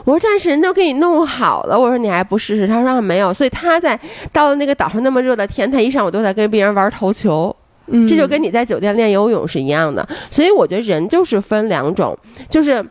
[0.05, 3.99] 我说：“但是人都给你弄好了。”我说：“你还不试试？”他说：“没有。”所以他在
[4.33, 7.55] 到了那个岛上那么热的天，他一上午都在跟别人玩投球。
[7.87, 10.05] 嗯，这就跟你在酒店练游泳是一样的。
[10.29, 12.17] 所以我觉得人就是分两种，
[12.49, 12.85] 就是。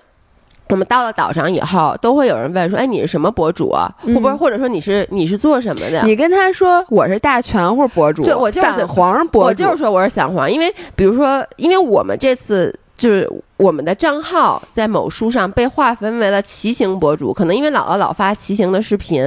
[0.68, 3.88] 我们到了岛上以后，都会有人问说：“哎，你是什么博主啊？
[4.02, 13.30] 或不是，或者说你是你是做什么的？”你跟他说我是大全或博主，对我就是散黄博主，我就是说我是散黄，因为比如说，因为我们这次就是。
[13.56, 19.24] 我们的账号在某书上被划分为了骑行博主，可能因为姥姥老发骑行的视频，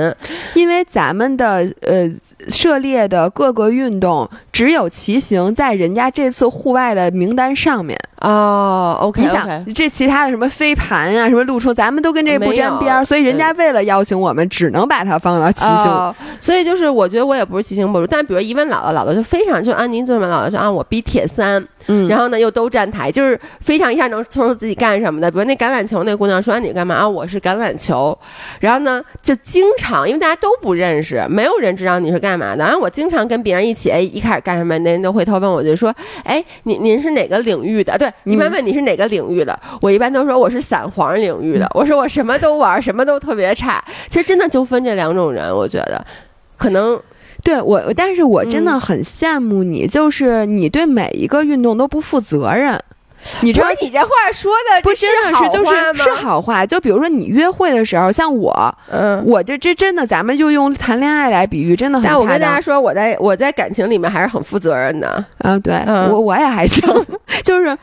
[0.54, 2.08] 因为咱们的呃
[2.48, 8.98] 涉猎的各个运动只有骑行在人家这次户外的名单上面哦。
[9.02, 16.16] OK，你想这其他的什么飞盘啊，什么露出，咱们都跟这不沾边儿，所以人家为了邀请我们，只能把它放到骑行。
[16.40, 24.19] 所以就是我觉得我也不是骑行博主，但比如一问姥姥，姥姥就非常就按您做什么，姥姥说啊我比铁三，嗯，然后呢又都站台，就是非常一下能。
[24.22, 25.30] 能说自己干什么的。
[25.32, 27.08] 比如那橄榄球那姑娘说你干嘛？
[27.08, 28.18] 我是橄榄球。
[28.60, 32.64] 然后呢，就经常因为大家都不认识，没有人知道你是干嘛的。
[32.64, 37.98] 然后我经常跟别人一起，哎，一开始干什么，那人都回头问我，就说，哎，您您是哪个领域的？
[37.98, 41.68] 对，一般问你是哪个领域的，我一般都说我是散黄领域的。
[41.76, 43.84] 我说我什么都玩，什么都特别差。
[44.10, 46.06] 其实真的就分这两种人，我觉得
[46.58, 47.00] 可能。
[47.42, 52.78] 对我，但是我真的很羡慕你，就是你对每一个运动都不负责任。
[53.42, 56.66] 你知道你这话说的不真的是就是是好话？
[56.66, 62.08] 就比如说你约会的时候，像我，嗯，我这这真的，咱们就用谈恋爱来比喻，真的很。
[62.08, 65.24] 但我跟大家说，我在我在感情里面还是很负责任的。
[65.40, 65.76] 啊，对
[66.10, 66.82] 我我也还行，
[67.44, 67.78] 就是。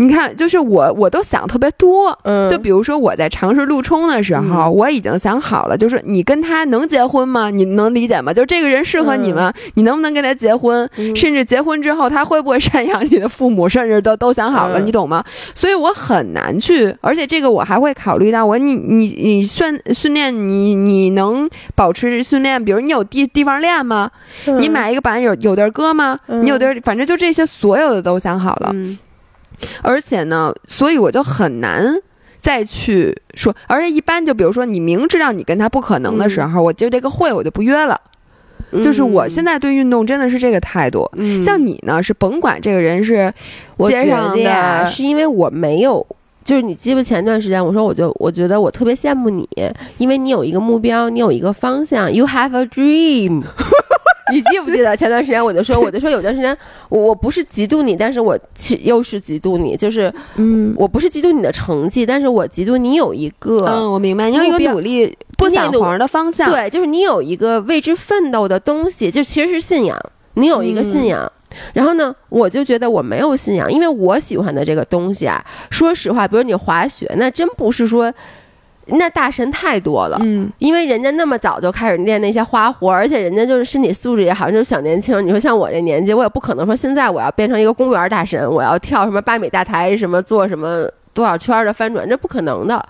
[0.00, 2.18] 你看，就是我，我都想特别多。
[2.24, 7.50] 嗯，就比如说我在尝试陆冲的时候，我已经想好了，就是你跟他能结婚吗？
[7.50, 8.32] 你能理解吗？
[8.32, 9.52] 就这个人适合你吗？
[9.74, 10.88] 你能不能跟他结婚？
[11.14, 13.68] 甚至结婚之后他会不会赡养你的父母？
[13.68, 15.22] 甚至都都想好了，你懂吗？
[15.54, 24.10] 所以我很难去，而且这个我还会考虑到我你你你训训练你你能保持训练，比如你有地地方练吗？
[24.58, 26.18] 你买一个板有有地儿搁吗？
[26.26, 28.74] 你有地儿，反正就这些所有的都想好了。
[29.82, 31.94] 而且呢，所以我就很难
[32.38, 33.54] 再去说。
[33.66, 38.00] 而且一般就比如说，你明知道你跟他不可能的时候，我就这个会我就不约了。
[38.82, 41.10] 就是我现在对运动真的是这个态度。
[41.42, 43.32] 像你呢，是甭管这个人是
[43.86, 46.06] 街上的，是因为我没有。
[46.42, 49.48] 就是你记不前段时间我说我就我觉得我特别羡慕你，
[49.98, 53.42] 因为你有一个目标，你有一个方向，You have a dream。
[54.30, 56.56] 你记不记得前段时间我就说，我就说有段时间
[56.88, 69.98] 我我不是嫉妒你，但是我其又是嫉妒你，就是嗯，我不是嫉妒你的成绩，但是我嫉妒你有一个嗯，我明白，你有一个努力不想黄的方向，对，就是你有一个为之奋斗的东西，就其实是信仰，
[70.34, 71.30] 你有一个信仰。
[71.74, 78.12] 然后呢，我就觉得我没有信仰，因为我喜欢的这个东西啊，说实话，比如你滑雪，那真不是说。
[78.92, 85.24] 那大神太多了，嗯，因为人家那么早就开始练那些花活，而且人家就是身体素质也好，就是小年轻。
[85.24, 90.88] 你说像我这年纪，我也不可能说现在我要变成一个公园大神，我要跳什么八米大台，什么做什么。
[91.12, 92.82] 多少圈的翻转，这不可能的，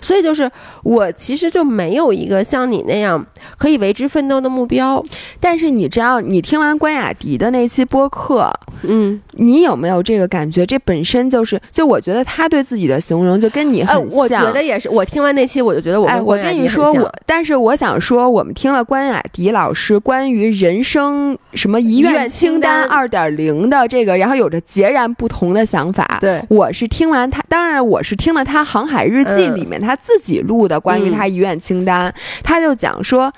[0.00, 0.50] 所以就是
[0.82, 3.24] 我其实就没有一个像你那样
[3.58, 5.02] 可以为之奋斗的目标。
[5.40, 8.48] 但是你知道，你听完关雅迪的那期播客，
[8.82, 10.64] 嗯，你有没有这个感觉？
[10.64, 14.18] 这本身就是，就我觉得他对自己的形容就跟你很像。
[14.18, 26.18] 我觉得也是，我听完那期我就觉得我跟我跟你说我，但是我想说，我们听了关雅迪老师关于人生什么遗愿清单二点零的这个，然后有着截然不同的想法。
[26.20, 27.63] 对，我是听完他，当然。
[27.80, 33.32] 我是听了他《航海日记》里面他自己录的关于他遗愿清单，他就讲说，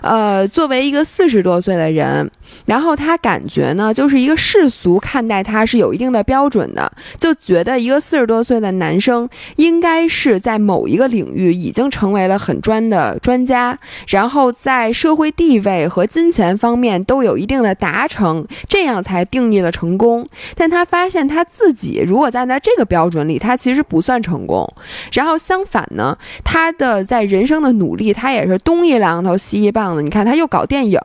[0.00, 2.30] 呃，作为一个四十多岁的人，
[2.64, 13.76] 然后他感觉呢，就是一个世俗看待他是有一定的标准的，就觉得一个四十多岁的男生应该是在某一个领域已经成为了很专的专家，
[14.08, 20.26] 然后在社会地位和金钱方面都有一定的达成，这样才定义了成功。
[20.54, 23.71] 但他发现他自己如果站在这个标准里，他其实。
[23.80, 24.68] 不算成功，
[25.12, 30.02] 然后相反呢，他的在人生的努力，他也是东一榔头西一棒子。
[30.02, 31.00] 你看，他又搞电影，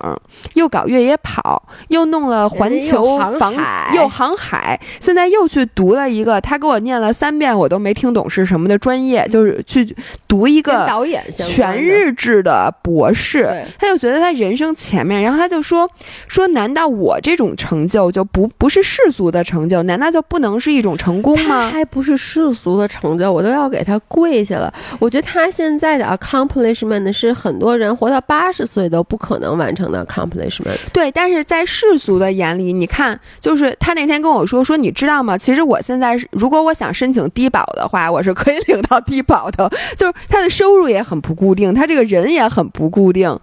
[0.56, 9.96] 又搞越野跑，又弄了环球航海，又航海，现在又去读了一个，他给我念了三遍，我都没听懂是什么的专业，就是去
[10.28, 13.64] 读一个导演全日制的博士。
[13.78, 15.88] 他就觉得他人生前面，然后他就说
[16.28, 19.84] 说，难道我这种成就就不不是世俗的成就？
[19.84, 21.70] 难道就不能是一种成功吗？
[21.70, 22.57] 还不是世俗。
[22.58, 24.74] 俗的成就，我都要给他跪下了。
[25.00, 30.78] 我觉得他现在的 accomplishment 是很多人活到八十岁都不可能完成的 accomplishment。
[30.92, 35.38] 对，但是在世俗的眼里，你看，就是他那天跟我说说，你知道吗？
[35.38, 39.72] 其实我现在是，如果我想申请低保的话，我是可以领到低保的。
[39.96, 43.40] 就是他的收入也很不固定，他这个人也很不固定，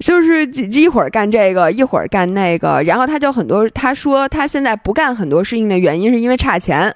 [0.00, 2.82] 就是一会儿干这个，一会儿干那个。
[2.84, 6.92] 然后他就很多，他说他现在不干很多事情的原因是因为差钱。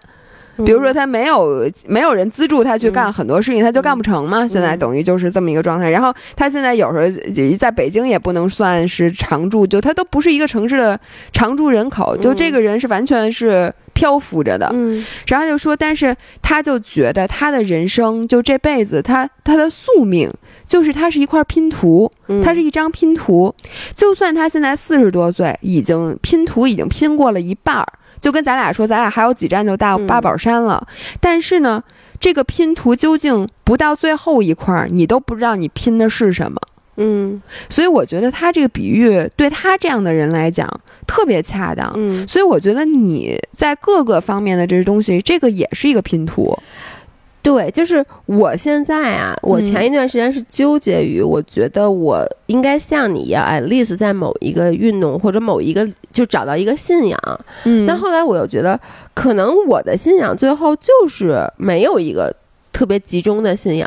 [0.65, 4.47] 比如说他没有没有人资助他去干很多事情，他就干不成嘛。
[4.47, 5.89] 现在等于就是这么一个状态。
[5.91, 10.99] 然后他现在有时候在北京也不能算是常住，就他都不是一个城市的
[11.33, 12.17] 常住人口。
[12.17, 14.71] 就这个人是完全是漂浮着的。
[14.73, 15.05] 嗯。
[15.27, 20.31] 然后就说，但是他就觉得他的人生就这辈子，他他的宿命
[20.67, 22.11] 就是他是一块拼图，
[22.45, 23.55] 他是一张拼图。
[23.95, 27.87] 就算他现在四十多岁，已经拼图已经拼过了一半儿。
[28.25, 30.83] 就跟咱俩说，咱俩还有几站就到八宝山了。
[31.21, 31.85] 但是呢，
[32.19, 36.59] 这个拼图究竟不到最后一块儿，你都不知道你拼的是什么。
[36.97, 40.67] 嗯，所以我觉得他这个比喻对他这样的人来讲
[41.07, 41.93] 特别恰当。
[41.97, 46.59] 嗯，所以我觉得你在各个方面的这些东西，这个也是一个拼图。
[47.45, 57.41] 对，就是我现在啊，我前一段时间是纠结于，我觉得我应该像你一样，at least 在某一个运动或者某一个就找到一个信仰。
[57.65, 58.81] 嗯，但后来我又觉得，
[59.13, 62.35] 可能我的信仰最后就是没有一个
[62.73, 63.87] 特别集中的信仰。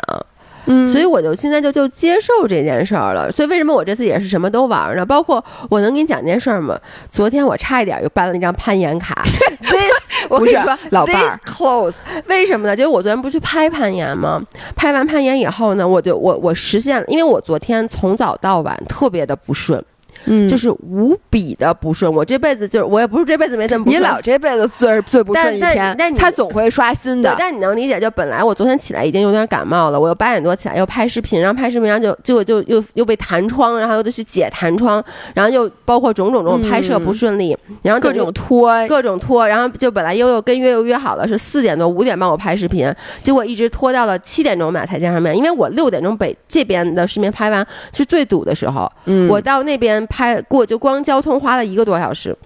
[0.66, 3.30] 嗯，所以我就现在就就接受这件事儿了。
[3.30, 5.04] 所以为什么我这次也是什么都玩呢？
[5.04, 6.78] 包括我能给你讲件事儿吗？
[7.10, 9.24] 昨天我差一点又办了一张攀岩卡。
[10.28, 11.94] 我跟你说，老伴儿 close，
[12.26, 12.76] 为什么呢？
[12.76, 14.42] 就是我昨天不是去拍攀岩吗？
[14.76, 19.82] 拍完攀岩以后呢，我就我我实现了，因为我昨天从早到晚特别的不顺。
[20.24, 22.12] 嗯，就是无比的不顺。
[22.12, 24.00] 我这辈子就是我也不是这辈子没这么不顺。
[24.00, 27.34] 你老这辈子最最不顺一天，但他总会刷新的。
[27.38, 35.02] 但你能理解，就本来我昨天起来已经有点感冒了，我又八点多起来又拍视频，然后拍视频，然后就就就又又被弹窗，然后又得去解弹窗，
[35.34, 42.92] 然后又包括种种种拍摄不顺利，然后各种拖，各种拖，然后就本来悠悠跟约悠约好了是四点多五点帮我拍视频，
[43.22, 50.98] 结果一直拖到了七点钟我们俩才见上面，因为我六点钟北这边的视频拍完是最堵的时候，嗯，我到那边拍过就光。
[51.08, 52.36] 交通花了一个多小时，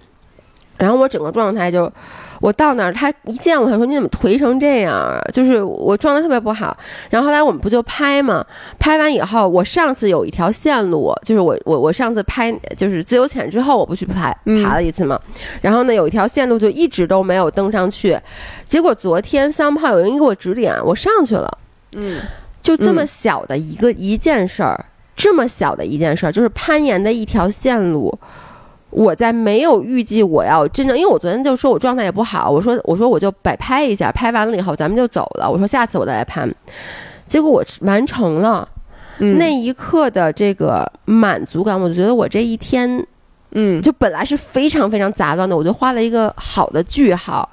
[0.77, 1.91] 然后我整个状态就，
[2.39, 6.77] 我到那儿，他一见我，他说：“你怎么颓成这样啊？”就是我状态特别不好。
[7.09, 8.45] 然后后来我们不就拍嘛？
[8.79, 14.33] 拍完以后，我上次有一条线路，就是我我我上次拍就是自由潜之后，我不去拍
[14.63, 15.19] 爬了一次嘛。
[15.61, 18.17] 然后呢，有一条线路就一直都没有登上去。
[18.65, 21.57] 结果昨天三炮有人给我指点，我上去了。
[21.95, 22.21] 嗯，
[22.61, 24.85] 就这么小的一个一件事儿。
[25.15, 28.13] 这么小的一件事儿，就是攀岩的一条线路。
[28.89, 35.49] 我在没有预计我要真正，因为我昨天就说我状态也不好，我说我说我就摆拍一下，拍完了以后咱们就走了。
[35.49, 36.47] 我说下次我再来攀，
[37.27, 38.67] 结果我完成了，
[39.17, 43.03] 那一刻的这个满足感，我就觉得我这一天，
[43.53, 47.49] 嗯，就本来是非常非常杂乱的，我就画了一个好的句号。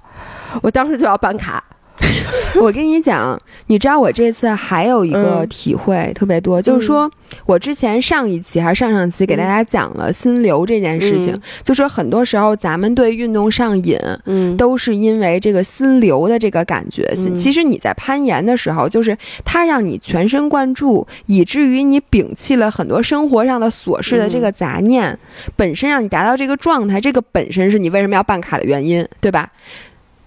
[0.61, 1.65] 我当时就要办卡。
[2.61, 7.11] 我跟你讲，你知道我这次还有一个体会特别多，就是说
[7.47, 17.15] 我之前上一期还是上上期给大家讲了心流这件事情，就说很多时候咱们对运动上瘾，嗯，都是因为这个心流的这个感觉。
[17.37, 25.17] 其实你在攀岩的时候，就是它让你全神贯注，以至于你摒弃了很多生活上的琐事的这个杂念，
[25.57, 29.49] 本身让你达到这个状态，这个本身是你为什么要办卡的原因，对吧？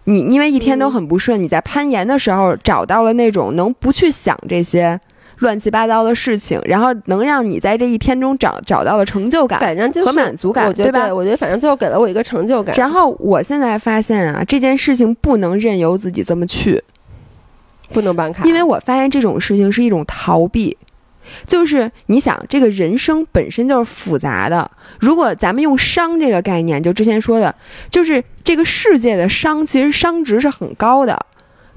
[0.05, 4.99] 你因为一天都很不顺，你在攀岩的时候找到了那种能不去想这些
[5.39, 11.13] 乱七八糟的事情，然后能让你在这一天中找找到了成就感，反正就是和满足感，对吧？
[11.13, 12.75] 我觉得反正最后给了我一个成就感。
[12.77, 16.83] 然后我现在发现啊，这件事情不能任由自己这么去，
[17.91, 20.77] 不能办卡，因为我发现这种事情是一种逃避。
[21.47, 24.69] 就是你想，这个人生本身就是复杂的。
[24.99, 27.53] 如果咱们用伤这个概念，就之前说的，
[27.89, 31.19] 就是这个世界的伤，其实伤值是很高的。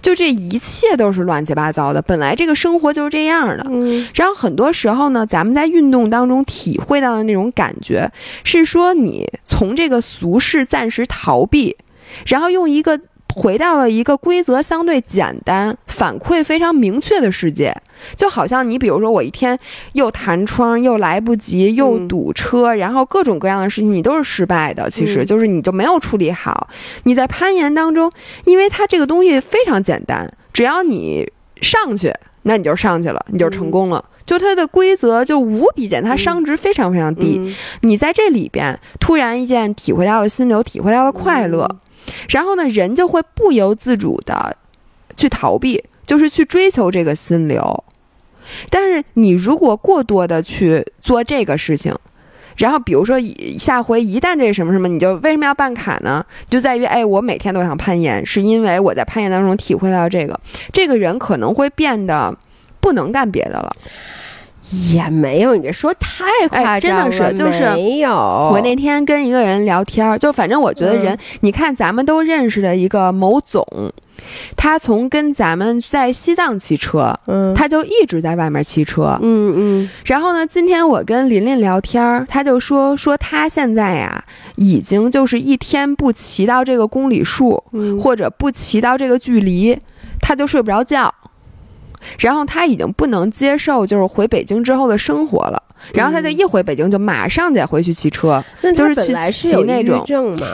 [0.03, 3.67] 就这一切都是乱七八糟的，本来这个生活就是这样的。
[3.69, 4.07] 嗯。
[4.15, 8.11] 然后很多时候呢，咱们在运动当中体会到的那种感觉，
[8.45, 11.77] 是说你从这个俗世暂时逃避，
[12.27, 13.01] 然后用一个。
[13.37, 17.71] 回到了一个规则相对简单、反馈非常明确的世界，
[18.17, 19.59] 就好像你比如说，我一天
[19.93, 24.89] 又弹窗，又来不及，又堵车，然后各种各样的事情，你都是失败的。
[24.89, 26.69] 其实就是你就没有处理好。
[27.03, 28.11] 你在攀岩当中，
[28.47, 31.31] 因为它这个东西非常简单，只要你
[31.61, 32.11] 上去，
[32.45, 34.03] 那你就上去了，你就成功了。
[34.25, 37.55] 就它的规则就无比简单，它伤值非常非常低。
[37.83, 41.69] 你在这里边突然一件体会到了心流，体会到了快乐。
[42.29, 44.57] 然后呢，人就会不由自主的
[45.17, 47.85] 去逃避，就是去追求这个心流。
[48.71, 51.93] 但是你如果过多的去做这个事情，
[52.57, 53.19] 然后比如说
[53.59, 56.25] 下回一旦这什么什么，你就为什么要办卡呢？
[56.49, 60.39] 就在于哎，我每天都想攀岩，是因为我在攀岩当中体会到这个，
[60.73, 62.35] 这个人可能会变得
[62.81, 63.77] 不能干别的了。
[64.71, 68.11] 也没有，你这说太夸张了，真的是，就是没有。
[68.11, 73.65] 我那天跟一个人聊天，就反正我觉得人，你看咱们都认识的一个某总，
[74.57, 79.91] 他从跟咱们在西藏骑车，嗯，他就一直在外面骑车，嗯嗯。
[80.05, 84.25] 然后呢，今天我跟琳琳聊天，他就说说他现在呀，
[84.57, 87.63] 已经就是一天不骑到这个公里数，
[88.03, 89.79] 或者不骑到这个距离，
[90.21, 91.15] 他就睡不着觉。
[92.19, 98.43] 然后他已经不能接受就是回北京之后的生活了，然后他就一回北京就马上得回去骑车，
[98.75, 100.05] 就是去骑那种。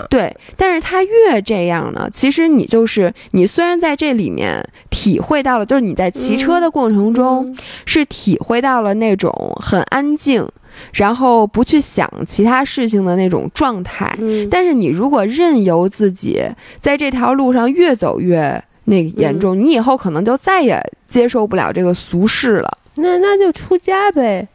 [0.08, 7.54] 对，但是他越这样呢，其实你就是你虽然在这里面体会到了，就是你在骑车的过程中
[7.86, 10.46] 是体会到了那种很安静，
[10.94, 14.16] 然后不去想其他事情的那种状态。
[14.50, 16.42] 但是你如果任由自己
[16.80, 22.78] 在这条路上越走越那个严重，你以后可能就再也接受不了这个俗世了。
[22.96, 24.48] 那那就出家呗。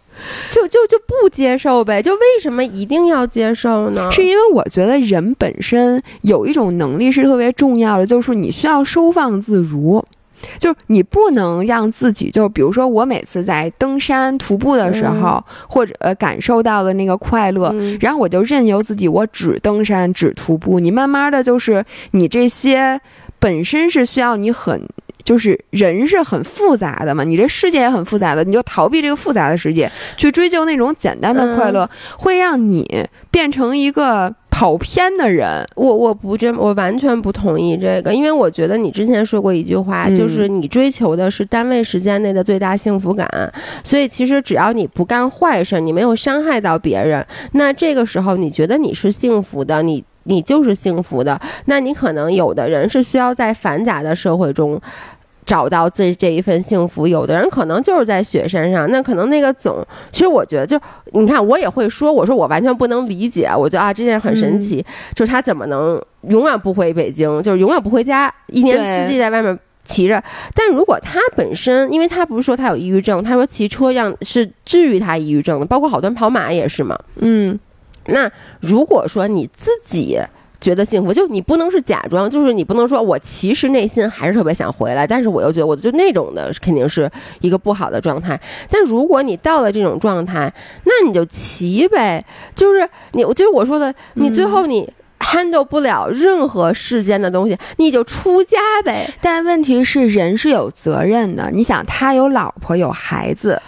[0.50, 2.02] 就就就不接受呗？
[2.02, 4.12] 就为什么一定要接受呢？
[4.12, 10.04] 是因为我觉得人本身有一种能力是特别重要的，就是你需要收放自如，
[10.58, 23.00] 就是你不能让自己，就比如说我每次在登山徒步的时候，或者呃感受到的那个快乐，然后我就任由自己，我只登山只徒步，你慢慢的就是你这些
[23.40, 24.82] 本身是需要你很。
[25.24, 35.68] 就是人是很复杂的嘛，你这世界也很复杂的，你就逃避这个复杂的世界，去追求那种简单的快乐，会让你变成一个跑偏的人。
[35.76, 43.28] 我我不这，我完全不同意这个，因为我觉得你之前说过一句话，就是你追求的是单位时间内的最大幸福感，
[43.84, 51.40] 所以其实只要你不干坏事，你没有伤害到别人，那这个时候你觉得你是幸福的，你你就是幸福的。
[51.66, 54.80] 那你可能有的人是需要在繁杂的社会中。
[55.48, 60.78] 找到这这一份幸福，有的人可能就是在雪山上，那可能那个总，其实我觉得就
[61.14, 70.22] 你看，我也会说，我说我完全不能理解，我觉得啊，这件事很神奇，就是他怎么能永远不回北京，就是永远不回家，一年四季在外面骑着。
[70.54, 77.00] 但如果他本身，因为他不是说他有抑郁症，他说骑车让是治愈他抑郁症的，包括好多人跑马也是嘛。
[77.22, 77.58] 嗯，
[78.08, 80.20] 那如果说你自己。
[80.60, 87.10] 觉得幸福，就你不能是假装，就是你不能说我其实内心还是特别想回来，但是我又觉得我就那种的肯定是
[87.42, 88.38] 一个不好的状态。
[88.68, 90.52] 但如果你到了这种状态，
[90.86, 99.08] 那你就骑呗，就是你，就是我说的，你最后你 handle 不了任何世间的东西，你就出家呗。
[99.22, 101.52] 但问题是，人是有责任的。
[101.54, 103.62] 你想，他有老婆有孩子，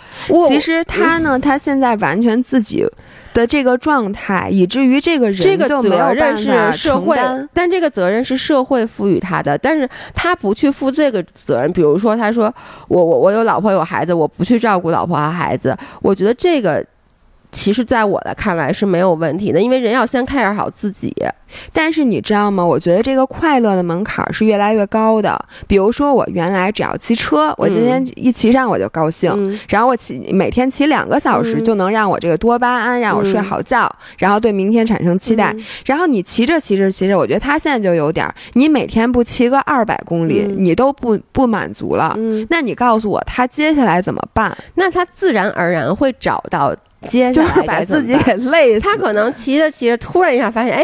[0.50, 2.84] 其实他呢，他现在完全自己。
[3.40, 7.18] 的这个状态，以至于这个人这个责任是社会，
[7.54, 11.72] 但这个责任是社会赋予他的，但是他不去负这个责任。
[11.72, 12.54] 比如说，他说
[12.90, 16.86] 我我我有老婆有孩子，我不去照顾老婆和孩子，我觉得这个。
[17.52, 21.14] 其实，在我的看来是没有问题的，因为人要先 care 好自己。
[21.74, 22.64] 但是你知道吗？
[22.64, 25.44] 我觉得这个快乐的门槛是越来越高的。
[25.68, 35.56] 比如说，我原来只要骑车，我今天一骑上我就高兴，然后我骑每天骑两个小时就能让我这个多巴胺让我睡好觉，然后对明天产生期待。
[35.86, 42.16] 然后你骑着骑着骑着，我觉得他现在就有点儿，你每天不骑个二百公里，你都不不满足了。
[42.50, 44.56] 那你告诉我，他接下来怎么办？
[44.76, 46.76] 那他自然而然会找到。
[47.08, 48.86] 接下来把自己给累死。
[48.86, 50.84] 他可能骑着骑着，突然一下发现，哎，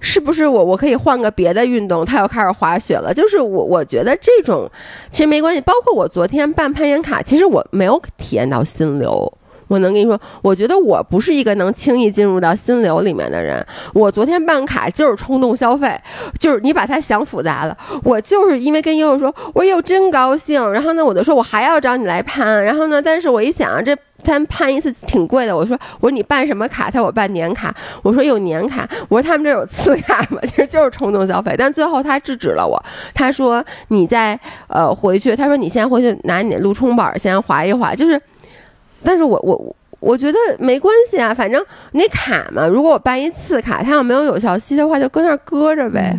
[0.00, 2.04] 是不是我我可以换个别的运动？
[2.04, 3.12] 他又开始滑雪了。
[3.12, 4.70] 就是我我觉得这种
[5.10, 5.60] 其实没关系。
[5.60, 9.30] 包括我昨天办攀岩卡，其实我没有体验到心流。
[9.66, 13.66] 我能跟你说，我觉得我不是一个能轻易进入到心流里面的人。
[13.94, 15.98] 我昨天办卡就是冲动消费，
[16.38, 17.76] 就是你把它想复杂了。
[18.02, 23.96] 我就是因为跟悠悠说，我又真高兴，然后呢，我就说我还要找你来攀，然后呢，但是我一想这。
[24.24, 26.90] 他办一次挺贵的，我说我说你办什么卡？
[26.90, 27.74] 他说我办年卡。
[28.02, 28.88] 我说有年卡。
[29.08, 30.40] 我说他们这有次卡吗？
[30.48, 31.54] 其实就是冲动消费。
[31.56, 32.82] 但最后他制止了我。
[33.12, 37.94] 他说你再呃回去，他说你先回去拿你的路冲板先划一划。
[37.94, 38.20] 就是，
[39.02, 46.18] 但是我我我觉得没关系啊，反正那卡嘛，如果我办一次卡，它要没有有效期的话，就搁那儿搁着呗，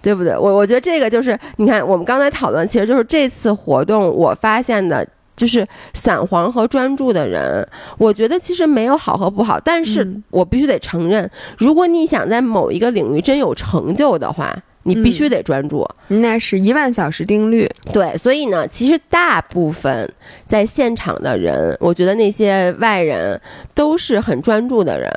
[0.00, 0.36] 对不对？
[0.36, 5.06] 我我觉得这个就是，你看我们刚才讨论，其实就是这次活动我发现的。
[5.38, 7.66] 就是散黄和专注的人，
[7.96, 15.86] 我觉得其实没有好和不好，但是我必须得承认，如果你想在某一个领域真有成就的话，你必须得专注。
[16.08, 17.70] 那是一万小时定律。
[17.92, 20.12] 对，所以呢，其实大部分
[20.44, 23.40] 在现场的人，我觉得那些外人
[23.74, 25.08] 都是很专注的人。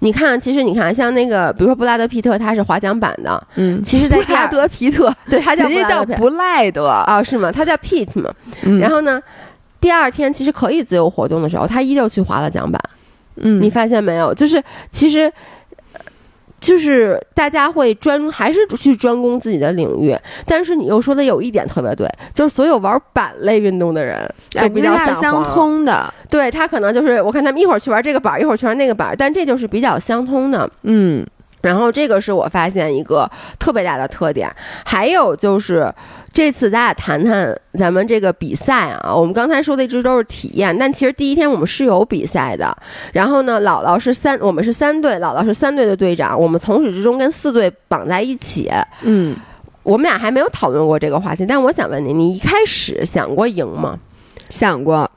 [0.00, 7.50] 你看，其实你看，像那个，比如说布拉德皮特，他是划桨板的，嗯，其实在布拉德皮特，对他叫叫布赖德啊，是吗？
[7.50, 8.30] 他叫 Pete 嘛，
[8.64, 9.22] 嗯然后呢？
[9.84, 12.80] 第二天其实可以自由活动的时候，他依旧去滑了桨板。
[13.36, 14.32] 嗯，你发现没有？
[14.32, 15.30] 就是其实，
[16.58, 20.16] 就是大家会专还是去专攻自己的领域。
[20.46, 24.18] 但是你又说的有一点特别对，就是所有玩板类运动的人
[24.48, 26.10] 就比较相通的。
[26.30, 30.66] 对他可能就是我看他们一会儿去玩这个板，一会儿去玩那个板，但这就是比较相通的。
[30.84, 31.22] 嗯，
[31.60, 34.50] 然后这个是我发现一个特别大的特点。
[34.86, 35.92] 还有就是。
[36.34, 42.76] 这次咱俩谈谈咱们这个比赛啊，我们刚才说的一直都是体验，但其实第一天我们是有比赛的。
[43.12, 48.68] 然后呢，姥姥是三，我们是三队，姥姥是三队的队长，我们从始至终跟四队绑在一起。
[49.02, 49.36] 嗯，
[49.84, 53.96] 我们俩还没有讨论过这个话题，但我想问你，你一开始想过赢吗？
[54.48, 55.08] 想过。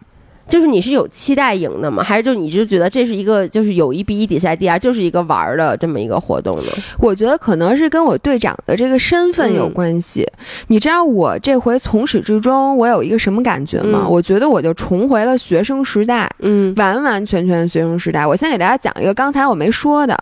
[0.47, 2.03] 就是你是有期待赢的吗？
[2.03, 6.71] 还是就你就觉得这是一个就是友谊比一比赛第二，就是一个玩儿的这么一个活动呢？
[6.99, 10.25] 我觉得可能是跟我队长的这个身份有关系。
[10.67, 14.07] 你知道我这回从始至终我有一个什么感觉吗？
[14.07, 18.25] 我觉得我就重回了学生时代，嗯，完完全全学生时代。
[18.25, 20.17] 我先给大家讲一个刚才我没说的，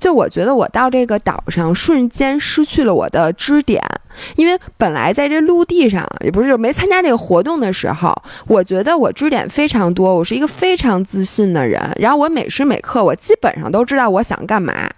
[0.00, 3.82] 就我觉得我到这个岛上瞬间失去了我的支点。
[4.36, 8.14] 因为本来在这陆地上，也不是没参加这个活动的时候，
[8.46, 11.80] 我觉得我支点非常多，我是一个非常自信的人。
[11.98, 14.88] 然后我每时每刻，我基本上都知道我想干嘛。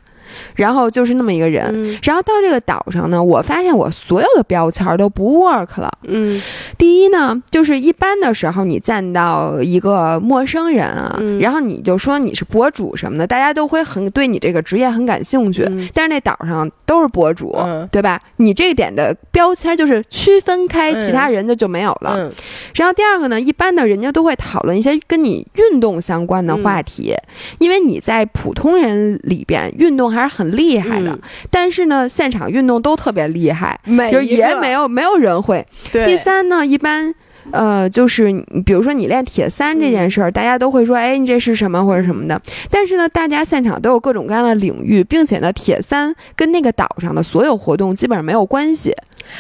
[0.55, 5.91] 然后就是那么一个人，然后到这个岛上呢，我发现我所有的标签都不 work 了。
[6.05, 6.41] 嗯，
[6.79, 15.65] 第一呢，就是一般的时候你见到一个陌生人啊，然后你就说你是博主什么的，大家都会很对你这个职业很感兴趣。
[15.93, 17.57] 但是那岛上都是博主，
[17.91, 18.21] 对吧？
[18.37, 22.31] 你这点的标签就是区分开其他人的就没有了。
[22.75, 27.15] 然后第二个呢，一般的人家都会讨论一些跟你运动相关的话题，
[27.59, 30.20] 因为你在普通人里边运动还。
[30.21, 31.19] 还是很厉害的，
[31.51, 33.79] 但是呢，现场运动都特别厉害，
[34.13, 35.67] 就也没有没有人会。
[35.93, 37.15] 第三呢，一般
[37.53, 38.31] 呃，就是
[38.65, 42.41] 比如说你练铁三这件事儿，大家都会说，哎，你这是什么或者什么的。
[42.71, 48.95] 但是呢，大家现场都有各种各样的领域，并且呢，铁三跟那个岛上的所有活动基本上没有关系。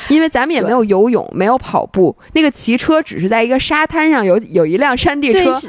[0.08, 5.60] 因为咱们也没有游泳，没有跑步，那个骑车只是在一个沙滩上有有一辆山地车。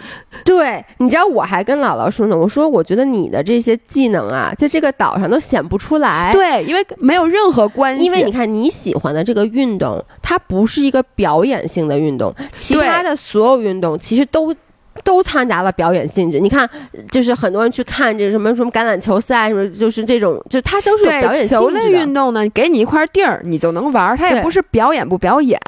[0.43, 6.31] 对，你知道我还跟姥姥说呢，我说我觉得你的这些技能啊，在这个岛上都显不出来。
[6.33, 8.03] 对，因为没有任何关系。
[8.03, 14.55] 因为你看你喜欢的这个运动，它不是一个表演性的运动，其他的所有运动其实都。
[15.03, 16.69] 都参加了表演性质，你看，
[17.11, 22.47] 就是很多人去看这什么什么橄榄球赛，什么就是这种，就它都是有表演球类运动呢。
[22.49, 25.59] 给你一块地儿，你就能玩，它也不是表演不表演，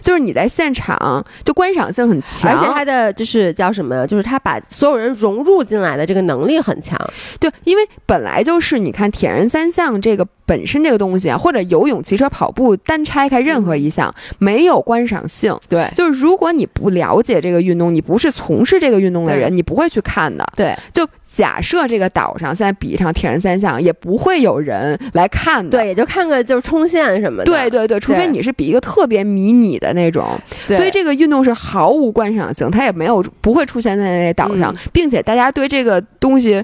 [0.00, 6.98] 就是你在现场就观赏性很强，而且它的就是叫什么，就是它把所有人融入进来的这个能力很强。
[7.38, 10.26] 对，因为本来就是你看铁人三项这个。
[10.44, 15.56] 本身这个东西啊，或者游泳、骑车、跑步，单拆开任何一项没有观赏性。
[15.68, 20.44] 对，就是如果你不了解这个运动，你不是从事这个运动的人，你不会去看的。
[20.56, 25.78] 对，就假设这个岛上现在比一场铁人三项，也不会有人来看的。
[25.78, 27.44] 对，也就看个就是冲线什么的。
[27.44, 30.36] 对对对，除非你是比一个特别迷你的那种。
[30.66, 36.60] 所以这个运动是毫无观赏性，它也没有不会出现在那岛上，并且大家对这个东西，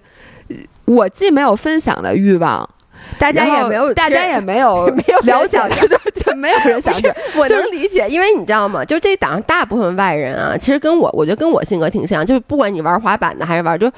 [0.87, 2.69] 我既没有分享的欲望。
[3.19, 5.61] 大家也没有，大家也没有没有了解，
[6.25, 7.13] 对，没有人 想去。
[7.37, 8.85] 我能理解，因为你知道吗？
[8.85, 13.91] 就这档上大部分外人啊，其实跟我，我觉得跟我性格挺像，就是不管你玩滑板的还是玩，就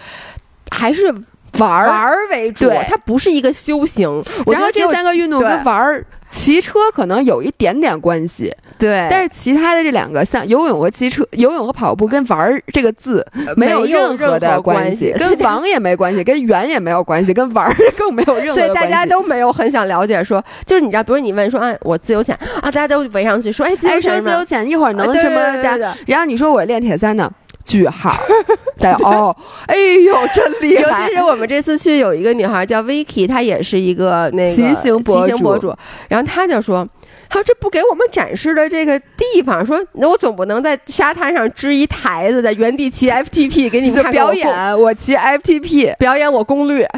[0.71, 1.13] 还是
[1.59, 4.23] 玩玩为主，它不是一个修行。
[4.47, 6.05] 然后这三个运动跟玩。
[6.31, 13.27] 骑车可能有一点点关系，对，但是其他的这两个像游泳和骑车、游泳和跑步跟“玩儿”这个字
[13.57, 25.97] 没有任何的关系，跟“房”也没关系， 跟“圆”也没有关系，跟“玩儿 ”更没有任何所以大家都没有很想了解，说就是你知道，比如你问说啊，我自由潜啊，大家都围上去说，哎，自由潜，自由潜一会儿能什么的？
[26.07, 27.31] 然后你说我练铁三呢？
[27.65, 28.17] 句号，
[28.79, 29.35] 对哦，
[29.67, 31.05] 哎呦，真厉害！
[31.05, 35.75] 尤其是我们这次去，有一个女孩叫 Vicky，她也是一个那个骑行博主，
[36.09, 36.87] 然后她就说
[37.29, 46.89] ：“她说这不给我们展示的这个地方，说那我总不能在沙滩上支一台子，在原地骑 FTP 给你们表演，我骑 FTP 表演我攻略。”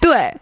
[0.00, 0.32] 对，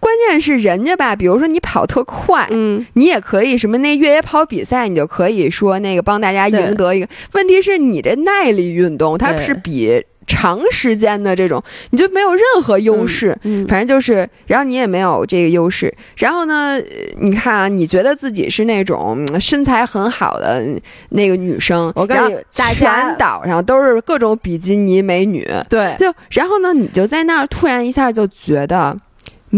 [0.00, 7.08] 关键是人家吧，比如说你跑特快，嗯，你也可以什么那越野跑比赛，你就可以说那个帮大家赢得一个。
[7.32, 11.60] 问题是你这耐力运动，它是比长时间的这种，
[11.90, 13.36] 你就没有任何优势。
[13.42, 15.92] 嗯，反正就是，然后你也没有这个优势。
[16.18, 16.80] 然后呢，
[17.18, 20.64] 你看啊，你觉得自己是那种身材很好的
[21.08, 22.36] 那个女生，我告诉你，
[22.74, 25.48] 全岛上都是各种比基尼美女。
[25.68, 28.96] 对，就然后呢，你就在那儿突然一下就觉得。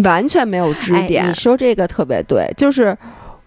[0.05, 1.29] 完全没有支点。
[1.29, 2.97] 你说这个特别对，就是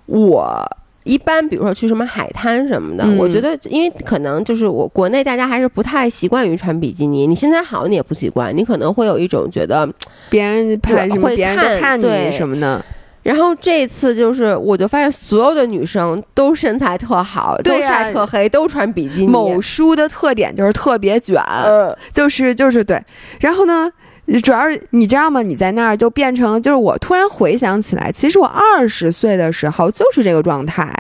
[0.08, 0.62] 我
[1.04, 7.28] 一般，比如说去什么海滩什么的，我觉得，因为可能就是我国内大家还是不太习惯于穿比基尼。
[7.28, 9.88] 你身材好，你也不习惯，你可能会有一种觉得
[10.30, 12.84] 别人拍什么，别人在看你什么的。
[13.22, 19.28] 然后这次就是，我就发现所有的女生都身材特好，都晒特黑，都穿比基尼。
[19.28, 21.42] 某书的特点就是特别卷，
[22.12, 23.02] 就是就是对。
[23.40, 23.92] 然后呢？
[24.42, 25.42] 主要是你知道吗？
[25.42, 30.94] 你在那儿就变成，就是我突然回想起来，其实我二十岁的时候就是这个状态，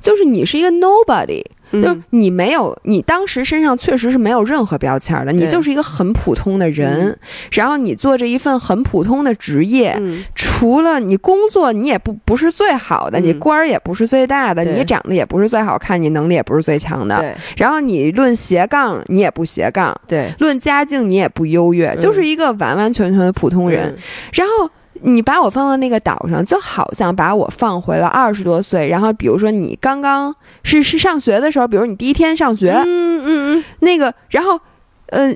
[0.00, 7.16] 就是你是一个 nobody，就你没有，你当时身上确实是没有任何标签的，你就是一个很普通的人。
[7.52, 10.00] 然后你做着一份很普通的职业，
[10.34, 17.34] 除了你工作，你也不不是最好的，你官儿也不是最大的，你长得也不是最好看，你能力也不是最强的。
[17.56, 19.94] 然后你论斜杠，你也不斜杠。
[20.06, 23.96] 对，论家境，你也不优越，就是一个完完全全的普通人。
[24.32, 24.70] 然后。
[25.02, 28.88] 你把我放到那个岛上，就好像把我放回了二十多岁。
[28.88, 34.58] 然后，比如说你刚刚是是上学的时候，比如你第一天上学，嗯嗯嗯，那个，然后，
[35.06, 35.34] 呃，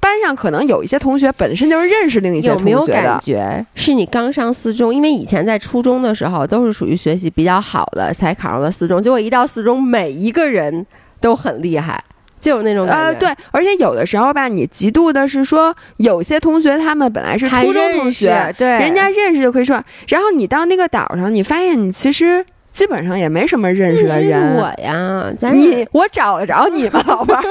[0.00, 2.70] 班上可能有一些同学本身就是认识另一些同学的。
[2.70, 4.94] 有没有感觉是你刚上四中？
[4.94, 9.02] 因为以前在初中的时候都是属于学习比较好的，才考上了四中。
[9.02, 10.86] 结果一到四中，每一个人
[11.20, 12.02] 都很厉害。
[12.44, 24.56] 就有那种呃，对，而且有的时候吧，你嫉妒的是说，有些同学他们本来是初中同学，对，人家认识就可以说，然后你到那个岛上，你发现你其实基本上也没什么认识的人。
[24.56, 27.42] 我呀，咱你我找得着你吗，宝贝儿？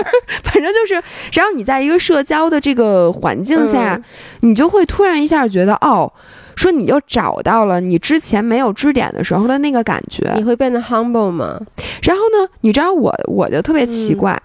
[0.44, 1.02] 反正就是，
[1.34, 4.00] 然后你在一个社交的这个环境下，
[4.42, 6.14] 你就会突然一下觉得，哦，
[6.56, 10.32] 说你又找到了你之前没有支点的时候的那个感觉。
[10.36, 11.60] 你会变得 humble 吗？
[12.04, 14.40] 然后呢，你知道我我就特别奇怪。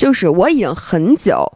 [0.00, 1.46] 就是我已经很久，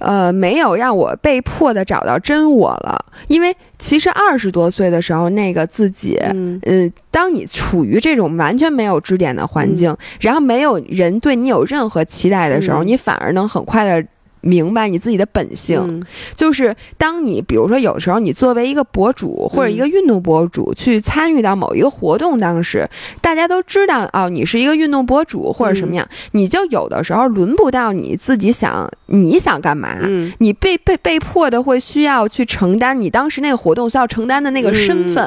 [0.00, 3.04] 呃，没有让我被迫的找到真我了。
[3.28, 14.04] 因为其实二十多岁的时候，那个自己，嗯，当你处于这种完全没有支点的环境，然后没有人对你有任何期待的时候，你反而能很快的。
[14.44, 16.02] 明白你自己的本性，
[16.34, 22.88] 就是当你比如说有时候你作为一个博主或者一个运动博主去参与到某一个活动当时，
[23.20, 29.96] 大家都知道哦，你是一个运动博主或者什么样，你就有的时候轮不到你自己想你想干嘛，
[30.38, 35.24] 你被被被迫的会需要去承担你当时那个活动需要承担的那个身份，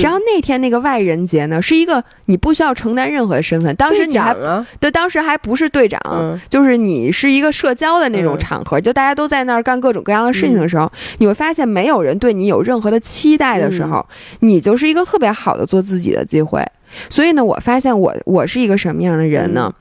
[0.00, 4.34] 然后那天那个外人节呢是一个你不需要承担任何身份，当时你还
[4.80, 6.00] 对当时还不是队长，
[6.48, 8.55] 就是你是一个社交的那种场。
[8.56, 14.04] 场合就大家都在那儿干各种各样的事情的时候，你会发现没有人对你有任何的期待的时候，
[14.40, 16.64] 你就是一个特别好的做自己的机会。
[17.10, 19.72] 所以呢，我发现我我是一个什么样的人呢？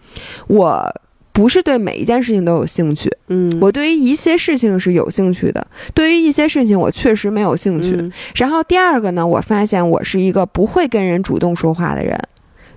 [0.47, 0.85] 我
[1.31, 8.11] 不是对每一件事情都有兴趣，嗯，我对于一些事情是有兴趣的，对于一些事情我确实没有兴趣。
[8.35, 12.17] 然后第二个呢，我发现我是一个不会跟人主动说话的人。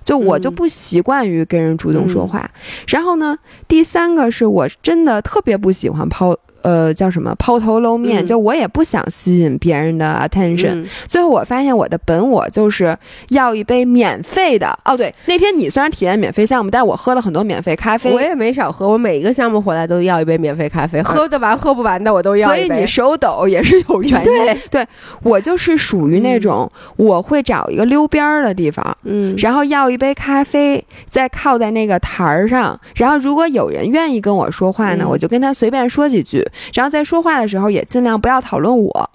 [0.09, 2.49] 就我就不习惯于跟人主动说话，
[2.87, 3.37] 然后呢，
[3.67, 6.35] 第三个是我真的特别不喜欢抛。
[6.61, 8.25] 呃，叫什么抛头露面？
[8.25, 10.85] 就我也不想吸引别人的 attention。
[11.07, 12.95] 最后我发现我的本我就是
[13.29, 14.77] 要一杯免费的。
[14.85, 18.11] 哦，对，那天你虽然体验免费项目，但是我喝了很多免费咖啡。
[18.11, 22.47] 我也没少喝，我每一个项目回来都要一杯免费咖啡，喝得完喝不完的我都要。
[22.47, 24.25] 所以你手抖也是有原因。
[24.25, 24.87] 对，对
[25.23, 36.45] 我就是属于那种我会找一个溜边儿的地方，嗯，然后要一杯咖啡，再靠在那个台儿上，然后如果有人愿意跟我说话呢，我就跟他随便说几句。
[36.73, 39.09] 然后在说话的时候也尽量不要讨论我，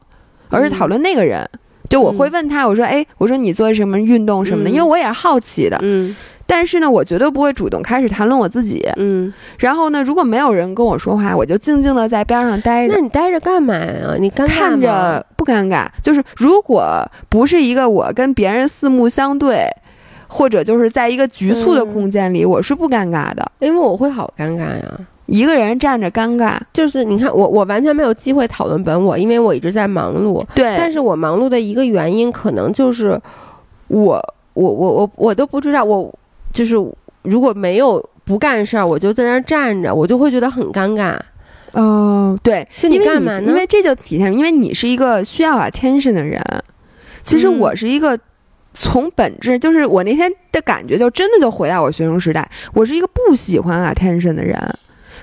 [0.51, 1.49] 而是讨论那个人。
[1.91, 5.79] 就我会问他，我说：“哎，我说你做什么运动什么的？”因为我也是好奇的。
[5.83, 6.17] 嗯。
[6.47, 8.83] 但是呢，我绝对不会主动开始谈论我自己。
[8.97, 9.33] 嗯。
[9.59, 12.95] 然后呢，如果没有人跟我说话，我就静静的在边上待着。
[12.95, 14.17] 那你待着干嘛呀？
[14.19, 15.87] 你看着不尴尬？
[16.03, 19.69] 就是如果不是一个我跟别人四目相对，
[20.27, 23.53] 或者就是在一个局促的空间里，我是不尴尬的。
[23.61, 25.01] 因为我会好尴尬呀。
[25.27, 30.45] 一个人站着尴尬，就是你看我，我完全没有机会讨论本我，因为我一直在忙碌。
[30.55, 33.19] 对，但是我忙碌的一个原因，可能就是
[33.89, 36.13] 我，我，我，我，我都不知道，我
[36.53, 36.75] 就是
[37.23, 41.17] 如果没有不干事儿，我就在那儿站着，我就会觉得很尴尬。
[41.73, 43.49] 哦，对，就你干嘛呢？
[43.49, 46.41] 因为这就体现，因为你是一个需要 attention 的人。
[47.23, 48.17] 其实我是一个
[48.75, 54.57] 从本质，就是我那天的感觉，就真的就回到我学生时代，我是一个不喜欢 attention 的人。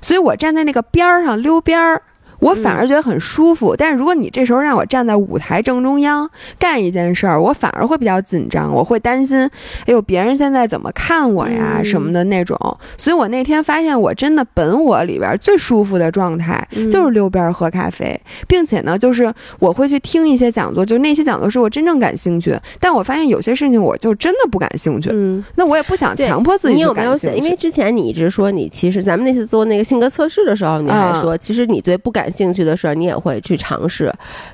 [0.02, 2.02] 所以我站在那个边儿上溜边儿。
[2.42, 9.39] 我反而觉得很舒服，但是如果你这时候让我站在舞台正中央干一件事儿，我反而会比较紧张，我会担心，
[9.86, 12.58] 哎呦，别人现在怎么看我呀什么的那种。
[12.98, 22.60] 所以我那天发现，我真的本我里边最舒服的状态就是溜边喝咖啡，并且呢，就是我会去听一些讲座，就那些讲座是我真正感兴趣。
[22.80, 26.74] 但我发现有些事情我就真的不感兴趣，嗯，那我也不想强迫自己。
[26.74, 27.36] 你有没有想？
[27.38, 32.31] 因为之前你一直说你其实咱们那次做那个性格测试的时候，你还说其实你对不感。
[32.32, 34.14] 兴趣的事儿，你也会去尝试，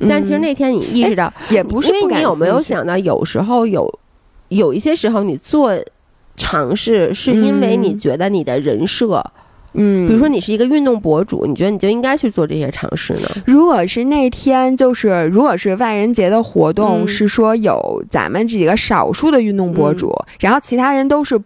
[0.10, 4.00] 但其实那天你意识到，也不是因为你有没有想到，有时候有
[4.50, 5.74] 有一些时候你做
[6.36, 9.24] 尝试，是因为你觉得你的人设，
[9.74, 13.30] 嗯，比如说你是一个运动博主，你觉得你就应该去做这些尝试呢？
[13.46, 21.40] 如果是那天，就是如果是万人节的活动，是说有咱们几个少数的运动博主，然后其他人都是。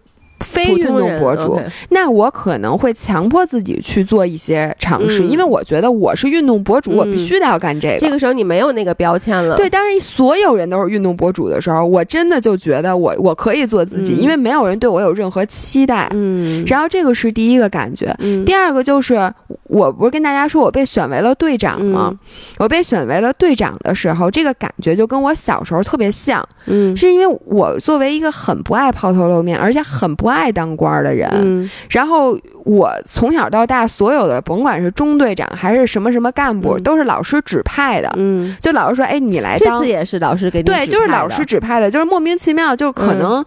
[0.43, 7.99] 非运动博主，那我可能会强迫自己去做一些尝试，因为我觉得我是运动博主，我必须得要干这个。
[7.99, 9.55] 这个时候你没有那个标签了。
[9.57, 16.07] 对，当然所有人都是运动博主的时候，我真的就觉得我我可以做自己，因为没有人对我有任何期待。
[16.13, 18.15] 嗯，然后这个是第一个感觉。
[18.45, 19.31] 第二个就是，
[19.63, 22.13] 我不是跟大家说我被选为了队长吗？
[22.57, 26.47] 我被选为了队长的时候，这个感觉就跟我小时候特别像。
[26.65, 38.09] 嗯，是因为我作为一个很不爱抛头露面，而且很不爱当官的人，然后我从小到大所有的，甭管是中队长还是什么什么干部，都是老师指派的。
[38.17, 43.43] 嗯，就老师说：“哎，你来当。”这次也是老师给你对，就是老师指派的，就是莫名其妙，就可能，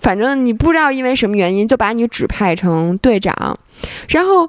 [0.00, 3.58] 反正你不知道因为什么原因就把你指派成队长，
[4.08, 4.48] 然后。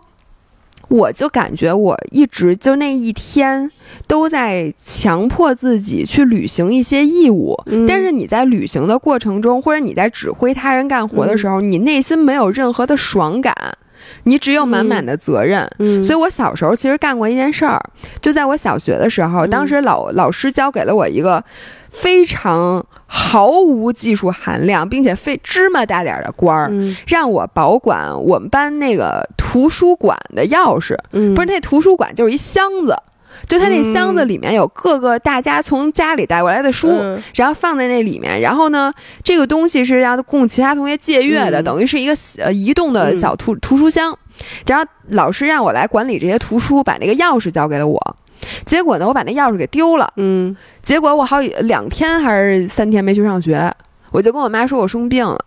[0.89, 3.71] 我就感觉我一直就那一天
[4.07, 7.57] 都在强迫自己去履行一些义务，
[7.87, 13.53] 但是你在履行的过程中，或者你在指挥他人干活的时候，你内心没有任何的爽感，
[14.23, 15.67] 你只有满满的责任。
[16.03, 17.81] 所以我小时候其实干过一件事儿，
[18.21, 21.43] 就在我小学的时候，当时老老师教给了我一个。
[21.93, 26.69] 非常毫无技术含量，并且非芝麻大点儿的官儿，
[27.07, 30.97] 让我保管我们班那个图书馆的钥匙。
[31.35, 32.97] 不是那图书馆就是一箱子，
[33.47, 36.89] 就他那箱子里面有各个大家从家里带过来的书，
[37.35, 38.41] 然后放在那里面。
[38.41, 38.91] 然后呢，
[39.23, 44.17] 这个东西是要供其他同学借阅的，等于是一个呃移动的小图图书箱。
[44.65, 48.15] 然后老师让我来管理这些图书，把那个钥匙交给了我。
[48.65, 50.11] 结果呢，我把那钥匙给丢了。
[50.17, 53.71] 嗯，结果我好两天还是三天没去上学，
[54.11, 55.37] 我就跟我妈说我生病了，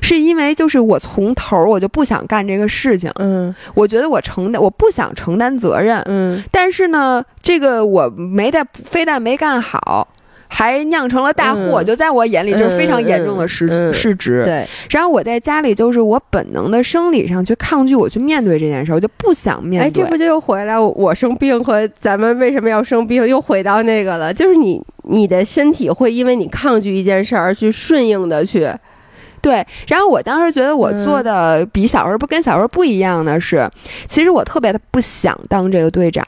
[0.00, 3.10] 是因为就是我从头我就不想干这个事情。
[3.16, 6.02] 嗯，我觉得我承担我不想承担责任。
[6.06, 10.08] 嗯，但是呢，这个我没带，非但没干好。
[10.54, 14.42] 还酿成了大祸，就在我眼里就是非常严重的失失职。
[14.44, 19.86] 对，然后我在家里就是我本能的生理上去抗拒我去面对这件事，我就不想面对。
[19.86, 24.32] 哎，这不就又回来我生病和咱们为什么要生病又回到那个了？
[24.32, 28.68] 就是你你的身体会因为你抗拒一件事儿而去顺应的去。
[29.42, 33.68] 对，然后我当时觉得我做的比小时候不跟小时候不一样的是，
[34.06, 36.24] 其实我特别的不想当这个队长。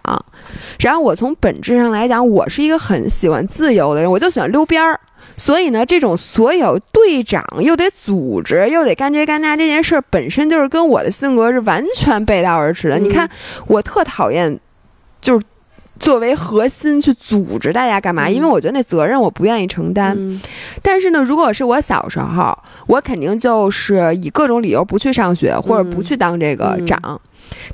[0.81, 4.99] 然后我从本质上来讲，我是一个很喜欢自由的人，我就喜欢溜边儿。
[5.37, 12.99] 所以呢，这种所有队长又得组织又得干这干那这件事儿，本身就是跟我的性格是完全背道而驰的。
[12.99, 13.31] 你看，
[13.69, 14.59] 我特讨厌，
[15.21, 15.47] 就是。
[16.01, 18.29] 作为核心去组织大家干嘛？
[18.29, 20.17] 因为我觉得那责任我不愿意承担。
[20.83, 27.21] 但是呢，如果是我小时候，我肯定就是以各种理由不去上学或者不去当这个长。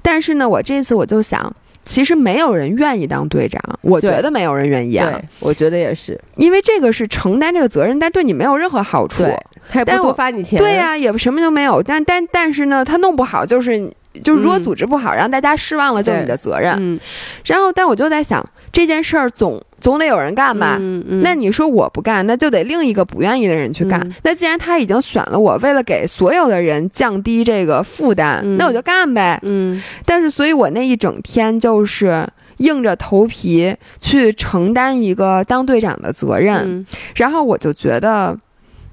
[0.02, 1.52] 但是呢，我这次我就想，
[1.84, 5.20] 其实没有人愿意当队长，我觉得没有人愿意啊。
[5.38, 9.24] 我觉得也是，因为这个是承担这个责任，但对你没有任何好处。
[9.70, 10.58] 他也不多发你钱。
[10.58, 11.82] 对呀，也什么都没有。
[11.82, 13.90] 但但但是呢，他弄不好就是。
[14.24, 16.74] 就是如果组织不好，让大家失望了，就是你的责任。
[16.78, 16.98] 嗯，
[17.44, 20.78] 然后，但我就在想，这件事儿总总得有人干吧？
[21.22, 24.04] 那你说我不干，那就得另一个不愿意的人去干。
[24.24, 29.38] 那既然他已经选了我，为了给所有的人降低这个负担，那我就干呗。
[29.42, 29.80] 嗯。
[30.04, 36.84] 但是，所以我那一整天就是硬着头皮去承担一个当队长的责任。
[37.14, 38.36] 然后我就觉得。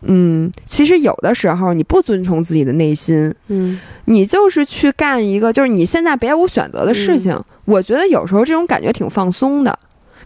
[0.09, 7.37] 嗯，其实有的时候你不遵从自己的内心，嗯，你就是去干一个就是你现在别无选择的事情。
[7.65, 9.77] 我觉得有时候这种感觉挺放松的，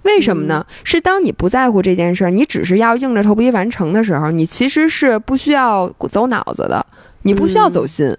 [0.04, 0.64] 为什么呢？
[0.84, 6.86] 是当你不在乎这件事儿，你只是要硬着头皮完成的时候，你其实是不需要走脑子的，
[7.24, 8.16] 你不需要走心。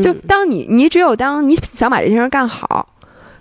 [0.00, 2.94] 就当你你只有当你想把这件事干好。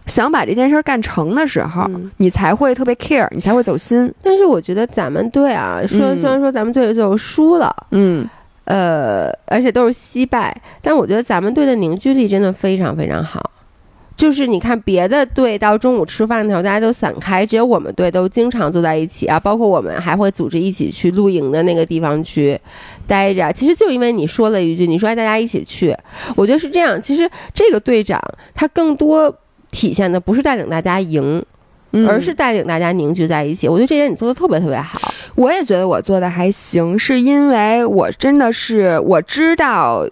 [0.07, 1.85] 想把这件事干成的时候，
[2.17, 4.11] 你才会特别 care，你才会走心。
[4.23, 8.27] 但是我觉得咱们队啊，虽然虽然说咱们队最后输了，嗯，
[8.63, 13.51] 呃，而且都是惜败，但我觉得咱们队的凝聚力真的非常非常好。
[14.15, 22.59] 就是你看别的队到中午吃饭的时候大家都散开，只有我们队都经常坐在一起啊，包括我们还会组织一起去露营的那个地方去
[23.05, 23.51] 待着。
[23.51, 25.95] 其实就因为你说了一句，你说大家一起去，
[26.35, 26.99] 我觉得是这样。
[26.99, 28.19] 其实这个队长
[28.55, 29.35] 他更多。
[29.71, 31.43] 体现的不是带领大家赢，
[32.07, 33.67] 而是带领大家凝聚在一起。
[33.67, 40.05] 我觉得这点你做的特别特别好，我也觉得我做的还行，是因为我真的是我知道，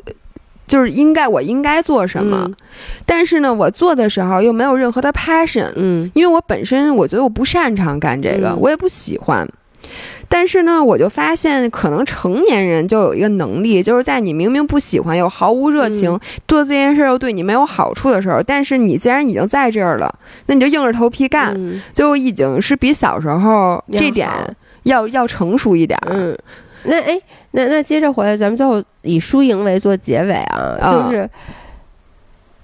[0.68, 2.50] 就是应该我应该做什么，
[3.06, 9.48] 但是呢，我做的时候又没有任何的 passion，嗯，因为我本身我觉得我不擅长干这个，我也不喜欢。
[10.28, 20.14] 但是呢，我就发现，可能成年人就有一个能力，就是在你明明不喜欢又毫无热情，做这件事又对你没有好处的时候，但是你既然已经在这儿了，
[20.48, 21.56] 那你就硬着头皮干，
[21.94, 24.30] 就已经是比小时候这点
[24.84, 26.00] 要要成熟一点。
[26.10, 26.38] 嗯，
[26.84, 27.22] 那哎，
[27.52, 31.30] 那那接着回来，咱们最后以输赢为做结尾啊，就是。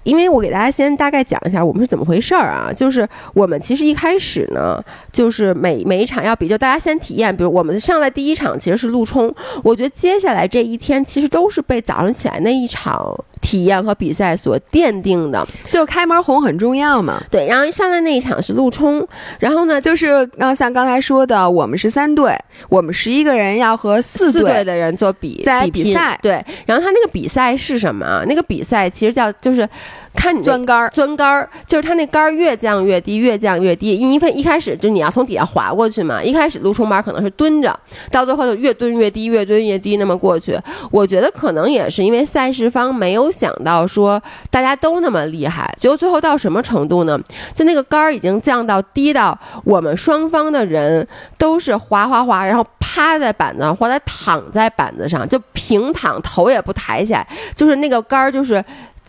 [0.04, 4.82] 因为我给大家先大概讲一下我们是怎么回事儿啊，就是我们其实一开始呢，
[5.12, 17.22] 就是每每一场要比，就大家先体验，比如我们上来第一场其实是陆冲，我觉得接下来这一天其实都是被早上起来那一场体验和比赛所奠定的，就开门红很重要嘛。
[17.30, 19.06] 对，然后上来那一场是陆冲，
[19.38, 22.34] 然后呢就是刚像刚才说的，我们是三队，
[22.70, 28.24] 我们十一个人要和四队的人做比在比赛，对，然后他那个比赛是什么？
[28.26, 29.68] 那个比赛其实叫就是。
[30.14, 33.96] 看你钻杆儿，钻杆儿就是它那杆儿越降越低，越降越低。
[33.96, 37.76] 因为一开始就你要从底下滑过去嘛，一开始陆冲板可能是蹲着，
[38.10, 40.56] 到最后就越蹲越低，越蹲越低，那么过去。
[40.90, 47.18] 我觉得可能也是因为赛事方没有想到说大家都那么厉害，结果最后到什么程度呢？
[47.54, 51.06] 就那个杆儿已经降到低到我们双方的人
[51.38, 58.62] 都是滑滑滑，然后趴在板子上或者躺在板子上，就平躺，头也不抬起来，就是那个杆儿就是。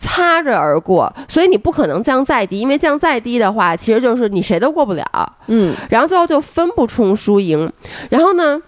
[0.04, 5.04] 擦着而过，所以你不可能降再低，因为降再低的话，其实就是你谁都过不了。
[5.46, 7.72] 嗯，然后最后就分不出输赢。
[8.10, 8.60] 然后呢，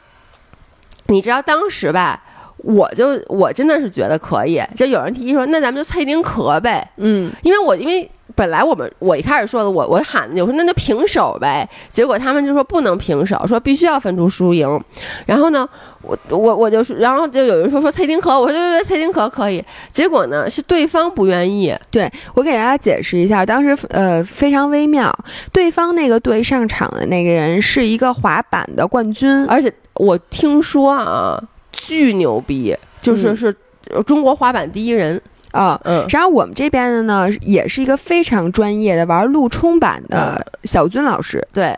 [1.08, 2.22] 你知道当时吧，
[2.56, 6.90] 我就我真的是觉得可以，就有人提议说，那咱们就蔡丁壳呗。
[6.96, 8.10] 嗯，因为我因为。
[8.36, 14.78] 本来我们我一开始说的，我我喊我说那就平手呗，结果他们就说不能平手，说必须要分出输赢。
[15.24, 15.66] 然后呢，
[16.02, 19.64] 我我我就说，然后就有人说说蔡丁壳，我说对对对，蔡丁壳可以。
[19.90, 21.74] 结果呢是对方不愿意。
[21.90, 25.10] 对我给大家解释一下，当时呃非常微妙，
[25.50, 33.56] 对方那个队上场的那个人是一个滑板的冠军，而且我听说啊巨牛逼，就是是
[34.04, 35.18] 中国滑板第一人。
[35.56, 41.74] 啊，嗯，然后我们这边的呢，也是一个非常专业的玩陆冲板的小军老师，对，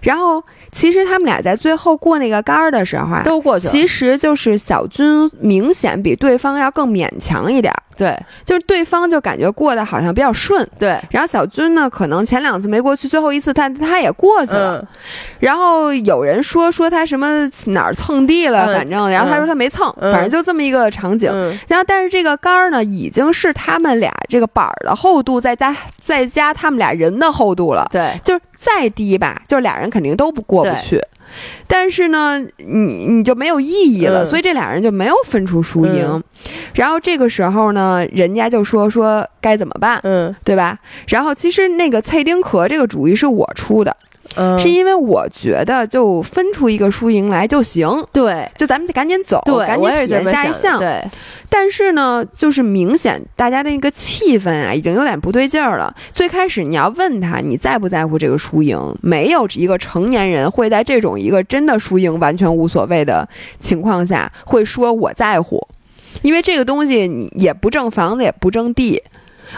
[0.00, 0.42] 然后。
[0.74, 3.70] 其实他们俩在最后过那个杆儿的时候啊，都过去了。
[3.70, 10.98] 其实就是小军明显比对方要更勉强一点，对，就是对方就感觉过得好像比较顺，对。
[11.10, 14.86] 然后小军呢，可能前两次没过去，最后一次他他也过去了。
[15.38, 21.30] 然后有人说说他什么哪儿蹭地了，反正，然后他说他没蹭，反正就这么一个场景。
[21.68, 30.64] 然后但是这个杆儿呢，已经是他们俩这个板儿的厚度再加再加他们俩人的厚度了，对，就是再低吧，就是俩人肯定都不过。
[30.64, 30.98] 不去，
[31.66, 36.22] 但是呢，你你就没有意义了，所以这俩人就没有分出输赢。
[36.74, 40.78] 然后这个时候呢，人家就说说该怎么办，嗯，对吧？
[41.08, 43.96] 然后其实那个蔡丁壳这个主意是我出的。
[44.58, 50.78] 是因为我觉得就分出一个输赢来就行，对，就咱们得赶紧走，赶紧体验下一项。
[50.80, 51.02] 对，
[51.48, 55.94] 但是呢，就是明显大家的那个气氛啊，已经有点不对劲儿了。
[56.12, 65.64] 最开始你要问他你在不在乎这个输赢，没有一个成年人会在这种一个真的输赢完全无所谓的情况下会说我在乎，
[66.22, 69.02] 因为这个东西你也不挣房子也不挣地。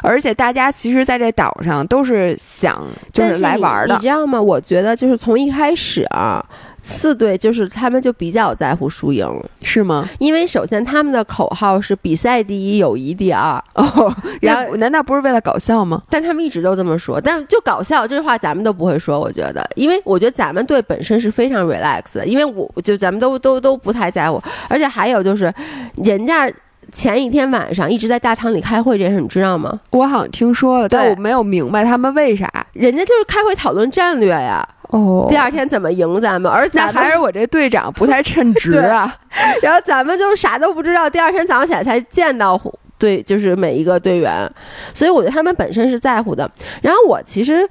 [0.03, 4.41] 而且大家其实在这岛上都是想就是来玩的，你知道吗？
[4.41, 6.45] 我觉得就是从一开始啊，
[6.81, 9.29] 四队就是他们就比较在乎输赢，
[9.63, 10.09] 是吗？
[10.19, 13.63] 因为首先他们的口号是比赛第一，友谊第二。
[13.75, 16.03] 哦，然后难道不是为了搞笑吗？
[16.11, 19.19] 但他们一直都这么说，但就搞笑这句话咱们都不会说。
[19.19, 25.53] 我觉得，因为我觉得咱们队本身是非常 relax 的，因为我就咱们都都都不太在乎，而且还有就是
[25.97, 26.53] 人家。
[26.93, 29.79] 前一天晚上一直在大堂里开会，这事你知道吗？
[29.91, 32.49] 我好像听说了，但我没有明白他们为啥。
[32.73, 34.67] 人家就是开会讨论战略呀。
[34.91, 36.51] 哦，第二天怎么赢咱们？
[36.51, 39.13] 而那还是我这队长不太称职啊。
[39.61, 42.61] 然后咱们就是啥都不知道，第二天早上起来才见到
[42.99, 44.49] 队，就是每一个队员。
[44.95, 46.49] 所以我觉得他们本身是在乎的。
[46.83, 47.69] 然后我其实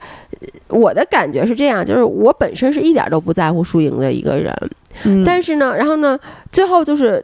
[0.67, 4.53] 我的感觉是这样，就是我本身是一点都不在乎输赢的一个人。
[5.03, 6.19] 嗯，但是呢，然后呢，
[6.51, 7.23] 最后就是。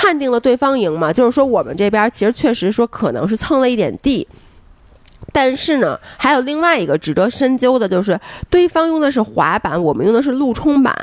[0.00, 4.26] 判定了对方赢嘛，就是说我们这边其实确实说可能是蹭了一点地，
[5.32, 8.16] 但是呢，还有另外一个值得深究的，就是
[8.48, 10.94] 对方用的是滑板，我们用的是路冲板，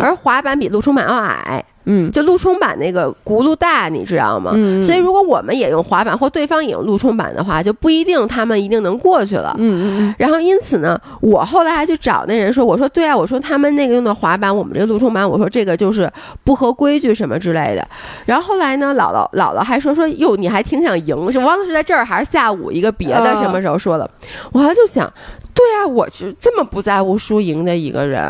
[0.00, 1.64] 而滑板比路冲板要矮。
[1.84, 4.52] 嗯，就陆冲板那个轱辘大，你知道吗？
[4.54, 9.54] 嗯，所以如果我们也用滑板，或对方也用陆冲板的话，就不一定他们一定能过去了。
[9.58, 10.14] 嗯嗯。
[10.18, 16.10] 然后因此呢，我后来还去找那人说，我说对啊，我说他们那个用的滑板，我们这个陆冲板，我说这个就是
[16.44, 17.86] 不合规矩什么之类的。
[18.26, 24.08] 然后后来呢，姥姥姥姥还说说哟，你还挺想赢，是忘了是在这儿还是下午一个别的什么时候说的？
[24.52, 25.10] 我后来就想，
[25.54, 28.22] 对啊，我是这么不在乎输赢的一个人。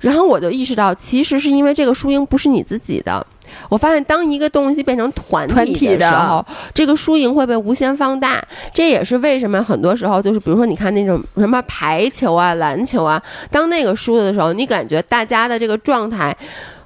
[0.00, 3.26] 然后我就意识到，其实是因为这个输赢不是你自己的。
[3.70, 6.44] 我发现，当一个东西变成团体的时候，
[6.74, 8.46] 这个输赢会被无限放大。
[8.74, 13.20] 这也是为什么很多时候，就是比如说，你看那种什么排球啊、篮球啊，
[13.50, 16.36] 当那个输了的时候，你感觉大家的这个状态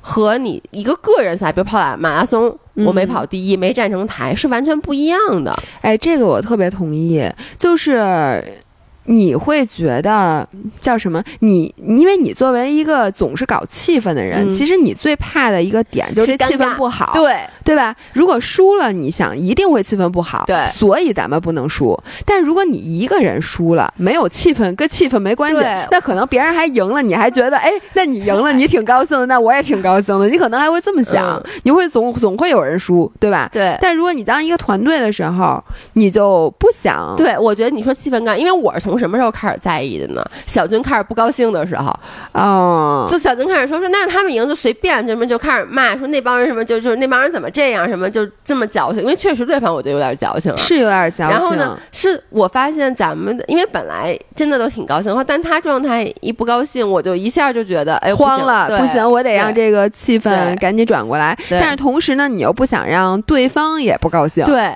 [0.01, 5.53] 和你一个个人赛，比如跑马马拉松，我没跑第一，没站成台，是完全不一样的。
[5.81, 8.63] 哎，这个我特别同意，就是。
[9.05, 10.47] 你会觉得
[10.81, 11.23] 叫什么？
[11.41, 17.95] 你因为你作为一个总是搞气氛的人，其实你最怕的一个点就是这气氛不好，对对吧？
[18.13, 22.01] 如果输了，你想一定会气氛不好，对，所以咱们不能输。
[22.25, 33.51] 但如果你一个人输了，没有气氛，跟气氛没关系，那可能别人还赢了，你还觉得哎，那你赢了， 你挺高兴的，那我也挺高兴的，你可能还会这么想，你会总总会有人输，对吧？
[33.53, 33.77] 对。
[33.81, 35.63] 但如果你当一个团队的时候，
[35.95, 37.15] 你就不想。
[37.17, 38.92] 对，我觉得你说气氛感，因为我是从。
[38.93, 40.23] 从什么时候开始在意的呢？
[40.47, 41.91] 小军开始不高兴的时候，
[42.33, 49.01] 哦，就小军开始说说，那他们赢就随便，什么就开始骂，说那帮人什么就就是那帮人怎么这样，什么就这么矫情。
[49.01, 51.31] 因为确实对方我就有点矫情了，是有点矫情。
[51.31, 61.35] 然后呢，是我发现咱们的，因为本来真的都挺高兴的，但他状态一不高兴，我就一下就觉得哎慌了，不行，我得让这个气氛赶紧转过来。
[61.49, 64.71] 但是同时呢，你又不想让对方也不高兴，对。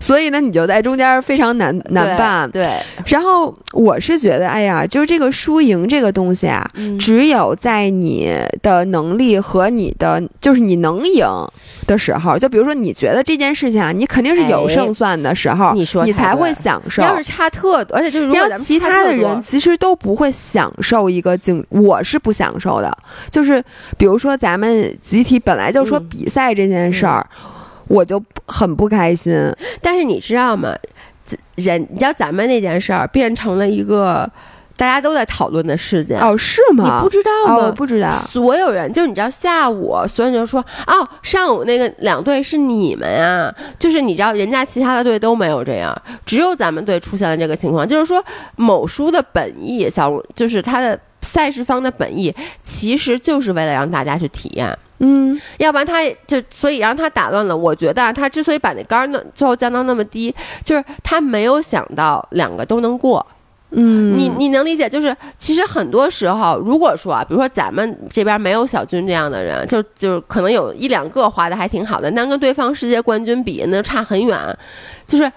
[0.00, 2.50] 所以呢，你就在中间非常难难办。
[2.50, 2.74] 对，
[3.06, 8.32] 然后我是觉得，哎呀，就是这个输赢这个东西啊，只有在你
[8.62, 11.26] 的能力和你的就是你能赢
[11.86, 17.02] 的时候，就比如说你觉得这件事情啊，你肯定是有胜算的时候，你说你才会享受。
[17.02, 22.90] 要是差特多，而且就是如果其他的人其实都不会享受一个竞，我是不享受的。
[23.30, 23.62] 就是
[23.98, 27.26] 比如说咱们集体本来就说比赛这件事儿。
[27.90, 29.34] 我就很不开心，
[29.82, 30.72] 但是你知道吗？
[31.56, 34.30] 人，你知道咱们那件事儿变成了一个
[34.76, 36.36] 大家都在讨论的事件哦？
[36.36, 36.98] 是吗？
[36.98, 37.66] 你不知道吗？
[37.66, 38.10] 我不知道。
[38.32, 48.24] 所有人，就是你知道，下午所有人就说哦，上午那个两队是你们呀，就是你知道，人家其他的队都没有这样，只有咱们队出现了这个情况，就是说
[48.56, 54.76] 某书的本意，小就是他的赛事方的本意，其实就是为了让大家去体验。
[55.00, 57.56] 嗯，要不然他就所以让他打乱了。
[57.56, 63.26] 我觉得他之所以把那杆儿呢最后降到那么低，就是他没有想到两个都能过。
[63.72, 64.88] 嗯，你你能理解？
[64.88, 74.38] 就是其实很多时候，如果说啊，比如说咱们这边没有小军这样的人，就就可能有一两个滑的还挺好的，那跟对方世界冠军比，那差很远。
[75.06, 75.30] 就是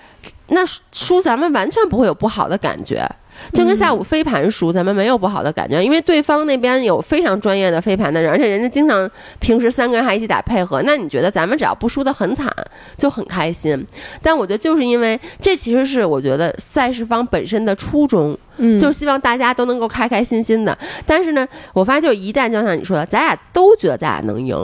[0.47, 0.61] 那
[0.91, 3.07] 输咱们完全不会有不好的感觉。
[3.51, 9.09] 就跟下午飞盘输，咱们没有不好的感觉，因为对方那边有非常专业的飞盘的人，而且人家经常
[9.39, 10.81] 平时三个人还一起打配合。
[10.83, 12.51] 那你觉得咱们只要不输得很惨，
[12.97, 13.85] 就很开心。
[14.21, 20.77] 但我觉得就是因为这其实是我觉得赛事方本身的初衷，嗯，就希望大家都能够开开心心的。
[21.05, 24.55] 但是呢，我发现就是一旦就像你说的，咱俩都觉得咱俩能赢。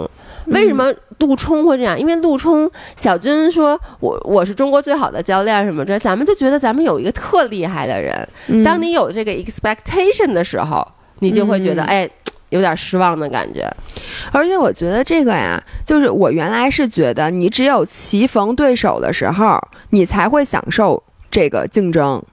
[0.46, 2.00] 为什么陆冲会这样？
[2.00, 8.28] 因为陆冲小军说：“我我是中国最好的教练，什么这，咱们就觉得咱们有一个特厉害的人。
[8.64, 10.88] 当你有这个 expectation 的时候，
[11.20, 12.10] 你就会觉得哎，
[12.50, 13.70] 有点失望的感觉。
[14.32, 19.60] 而且我觉得这个呀，就是我原来是觉得，你只有棋逢对手的时候，
[19.90, 22.24] 你才会享受这个竞争。”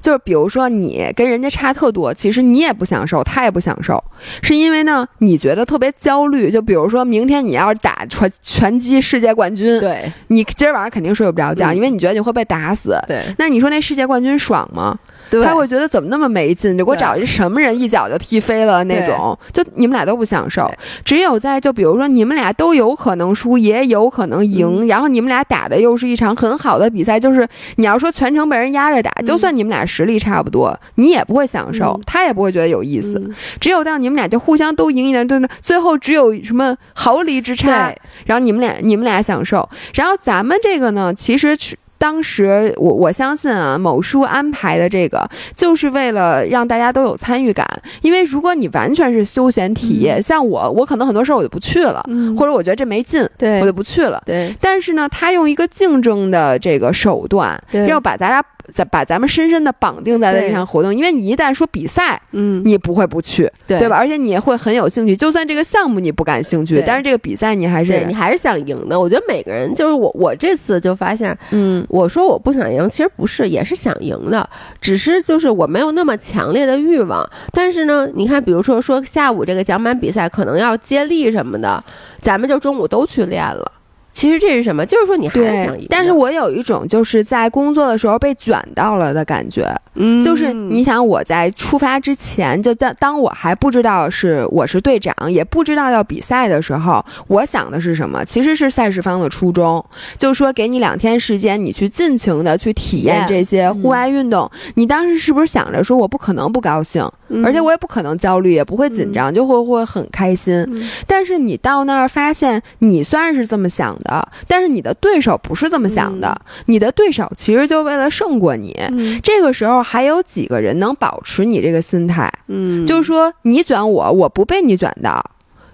[0.00, 4.02] 就是比如说你跟人家差特多，其实你也不享受，他也不享受，
[4.42, 6.50] 是因为呢你觉得特别焦虑。
[6.50, 12.98] 就比如说明天你要是打拳拳击世界冠军，对，你今儿晚上肯定睡不着觉，因为你觉得你会被打死。
[13.08, 14.98] 对，那你说那世界冠军爽吗？
[15.42, 16.76] 他会觉得怎么那么没劲？
[16.76, 20.70] 就给我找一什么人一脚就踢飞了那种，就你们俩都不享受。
[21.04, 33.20] 只有在就比如说你们俩都有可能输，也有可能赢，然后你们俩打的又是一场很好的比赛，就是你要说全程被人压着打，就算你们俩实力差不多，你也不会享受，他也不会觉得有意思。
[33.60, 37.94] 只有到你们俩就互相都赢一点，对对，最后只有什么毫厘之差，
[38.26, 39.68] 然后你们俩你们俩享受。
[39.94, 41.76] 然后咱们这个呢，其实是。
[41.98, 47.66] 当时我我相信啊，某书安排的这个就是为了让大家都有参与感。
[48.02, 52.04] 因为如果你完全是休闲体验，像我，我可能很多事儿我就不去了，
[52.38, 54.22] 或者我觉得这没劲，对我就不去了。
[54.26, 58.44] 对，但是呢，他用一个竞争的这个手段，要把大家。
[58.72, 63.96] 在把咱们深深的绑定在了这项活动，因为你一旦说比赛，嗯，你不会不去，对吧？
[63.96, 65.14] 而且你也会很有兴趣。
[65.16, 68.98] 就算这个项目你不感兴趣，但是这个比赛你还是你还是想赢的。
[68.98, 74.48] 我觉得每个人就是我，我这次就发现，嗯，我说我不想赢，其实不是，也是想赢的，
[74.80, 77.28] 只是就是我没有那么强烈的欲望。
[77.52, 81.82] 但是呢，你看，比如说说下午这个桨板比赛，可能要接力什么的，
[82.20, 83.72] 咱们就中午都去练了。
[84.14, 84.86] 其实这是什么？
[84.86, 89.68] 就是说你还是想赢，但是我有一种就是在工作的时候被卷到了的感觉。
[89.96, 98.24] 嗯，就是你想我在出发之前，就在当我还不知道是我是队长，也不知道要比赛的时候，我想的是什么？
[98.24, 99.84] 其实是赛事方的初衷，
[100.16, 104.48] 就是说给你两天时间，你去尽情的去体验这些户外运动。
[104.76, 107.04] 你当时是不是想着说我不可能不高兴？
[107.42, 110.66] 而且我也不可能焦虑，也不会紧张，就会会很开心。
[111.06, 118.76] 但是你到那儿发现，你虽然是这么想的，但是你的对手不是这么想的，你的对手其实就为了胜过你。
[119.22, 122.30] 这个时候还有几个人能保持你这个心态？
[122.48, 125.24] 嗯，就是说你卷我，我不被你卷到。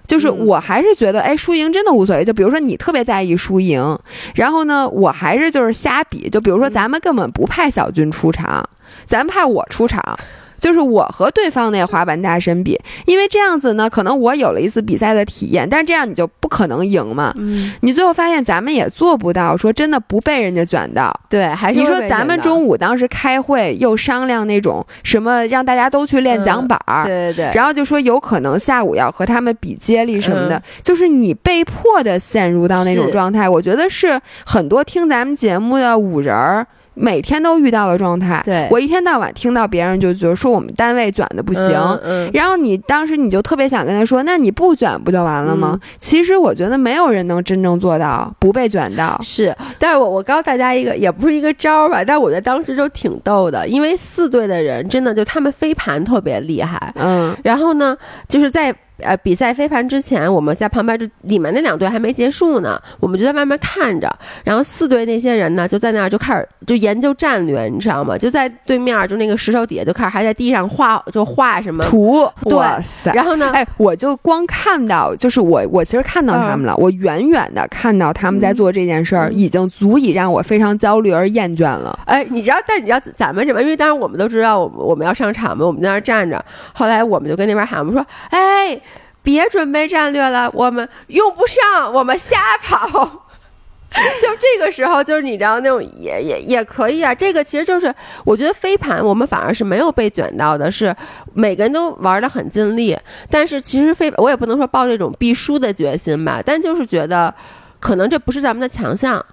[0.06, 2.24] 就是我还是觉得，哎，输赢真的无所谓。
[2.24, 3.96] 就比如说你特别在意输赢，
[4.34, 6.28] 然后呢，我还是就是瞎比。
[6.28, 8.68] 就比如说咱们根本不派小军出场，
[9.06, 10.02] 咱派我出场。
[10.60, 17.32] 就是我和对方那滑板大神比，因为这样子呢，可能我有了一次比赛的体验，但是这样你就不可能赢嘛。
[17.36, 21.12] 嗯，你最后发现咱们也做不到说真的不被人家卷到。
[21.28, 33.48] 对，还是你说咱们中午当时开会又商量那种什么让大家都去练桨板儿，对对对，然后就说有可能下午要和他们比接力什么的，就是你被迫的陷入到那种状态。
[33.48, 36.66] 我觉得是很多听咱们节目的五人儿。
[36.94, 41.72] 每天都遇到的状态，对我一天到晚听到别人就觉得说我们单位卷的不行，
[42.32, 45.78] 然后你当时你就特别想跟他说，那你不卷不就完了吗？
[45.98, 49.18] 其实我觉得没有人能真正做到不被卷到。
[49.22, 57.96] 是，但是我我告诉大家一个，也不是一个招儿吧，但我觉得当时就挺逗的，因为四队的人真的就他们飞盘特别厉害，嗯，然后呢，
[58.28, 58.74] 就是在。
[59.02, 64.10] 呃，比赛飞盘之前，我们在旁边就里面那两队还没结束呢，我们就在外面看着。
[64.44, 68.16] 然后四队那些人呢，就在那儿就开始就研究战略，你知道吗？
[68.16, 72.28] 就在对面就那个石头底下就开始还在地上画，就画什么图。
[72.44, 73.12] 哇塞！
[73.12, 81.98] 然后呢，哎，我就光看到，就是我我其实看到他们了，我远远的看到他们在做这件事儿，已经足以让我非常焦虑而厌倦了。
[82.06, 83.60] 哎，你知道，但你知道咱们什么？
[83.60, 86.42] 因为当时我们都知道，我们我们要上场嘛，我们在那儿站着。
[86.72, 88.80] 后来我们就跟那边喊，我们说，哎。
[89.22, 93.26] 别准备战略了，我们用不上，我们瞎跑。
[94.22, 97.12] 就这个时候，就是你知道那种也也也可以啊。
[97.12, 97.92] 这个其实就是，
[98.24, 100.94] 我觉得飞盘我们反而是没有被卷到的，是
[101.34, 102.96] 每个人都玩的很尽力。
[103.28, 107.34] 但是其实飞，我也不能说抱这种必输的决心吧，但就是觉得
[107.80, 109.26] 可能这不是咱们的强项。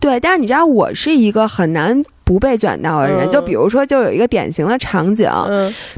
[0.00, 2.02] 对，但是你知道，我是一个很难。
[2.24, 5.28] 不被卷到的人，就比如说，就有一个典型的场景，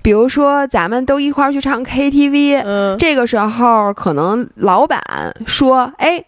[0.03, 5.01] 比如说咱们都一块儿去唱 KTV，这个时候可能老板
[5.47, 6.25] 说：“哎。”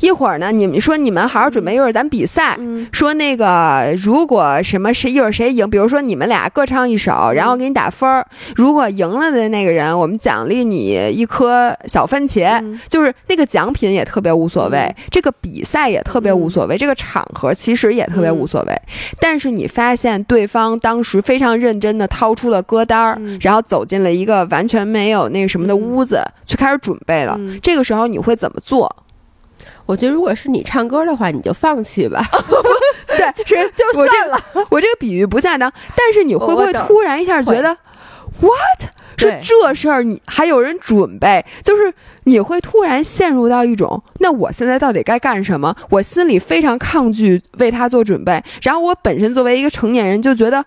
[0.00, 2.56] 一会儿呢，你们说你们好好准备，一会儿咱比赛。
[2.92, 8.26] 说那个，如果什么谁一会儿谁赢，比如说你们俩各唱一首，然后给你打分儿。
[8.54, 18.74] 如果赢了的那个人，我们奖励你一颗小番茄，就是那个奖品也特别无所谓，这个比赛也特别无所谓，这个场合其实也特别无所谓。
[19.20, 27.38] 但是你发现对方当时非常认真的掏出了歌单儿，然后走进了一个完全没有那个什么的屋子，去开始准备了。
[27.62, 28.94] 这个时候你会怎么做？
[29.88, 32.22] 我觉得，如果是你唱歌的话，你就放弃吧。
[33.08, 34.38] 对，其实就算了。
[34.68, 37.74] 我这个比喻不恰当，但是你会不会突然一下觉得
[38.40, 38.92] ，what？
[39.16, 41.42] 说这事儿你还有人准备？
[41.64, 41.92] 就是
[42.24, 45.74] 你会突然陷入到一种，那我现在到底该干什么？
[45.88, 48.44] 我心里非常抗拒为他做准备。
[48.62, 50.62] 然后我本身作为一个成年人，就觉得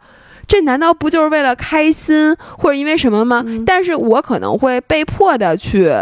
[0.48, 3.46] 这难道不就是为了开心或者因为什么吗？
[3.66, 5.94] 但是我可能会被迫的去。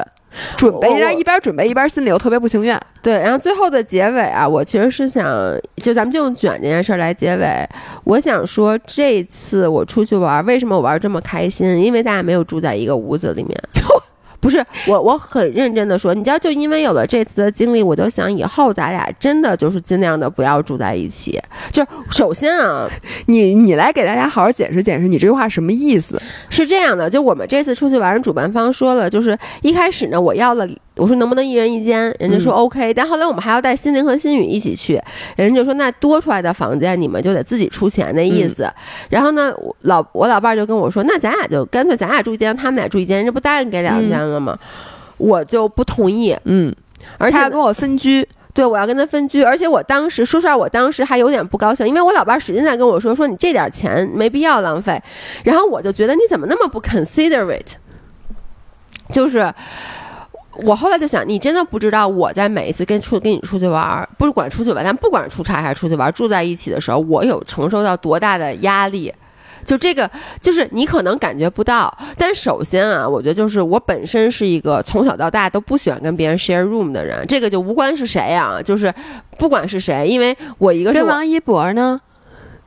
[0.57, 2.79] 准备，然后一边准备一边心里又特别不情愿。
[3.01, 5.25] 对，然后最后的结尾啊，我其实是想，
[5.77, 7.67] 就咱们就用卷这件事儿来结尾。
[8.03, 11.79] 我想说，这次我出去玩，为什么我玩这么开心？
[11.79, 13.57] 因为大家没有住在一个屋子里面。
[14.39, 21.39] 不是我，我很认真的说，你知道，就因为有了这次的经历，我就想以后咱俩真的就是尽量的不要住在一起。
[21.71, 22.89] 就首先啊，
[23.27, 26.21] 你你来给大家好好解释解释，你这句话什么意思？
[26.49, 30.67] 是这样的，就我们这次出去玩，主办方说了，就是一开始呢，我要了。
[30.95, 32.13] 我说能不能一人一间？
[32.19, 35.01] 人家说 OK，但后来我们还要带心灵和心雨一起去，
[35.37, 38.69] 人家就说那多出来的房间你们就得自己出钱的意思。
[39.09, 39.53] 然后呢，
[39.83, 44.59] 老我老伴儿就跟我说，那咱俩就干脆咱俩住一间，他们俩住一间，人家不答应给两间了吗？
[45.15, 46.35] 我就不同意。
[46.43, 46.75] 嗯，
[47.17, 55.01] 而且要跟我分居，对我要跟他分居，而且我当时说实话，我当时还有点不高兴，因为我老伴儿使劲在跟我说，说你这点钱没必要浪费。
[55.45, 57.75] 然后我就觉得你怎么那么不 considerate，
[59.13, 59.53] 就是。
[60.63, 69.13] 我后来就想，你真的不知道我在每一次跟出跟你出去玩，不管出去玩，但不管是出差还是出去玩，住在一起的时候，我有承受到多大的压力。
[69.69, 70.09] 就这个，
[70.41, 78.91] 就是你可能感觉不到，但首先啊，我觉得就是我本身是一个从小到大都不喜欢跟别人 share room 的人，这个就无关是谁啊，就是
[79.37, 82.01] 不管是谁，因为我一个跟王一博呢，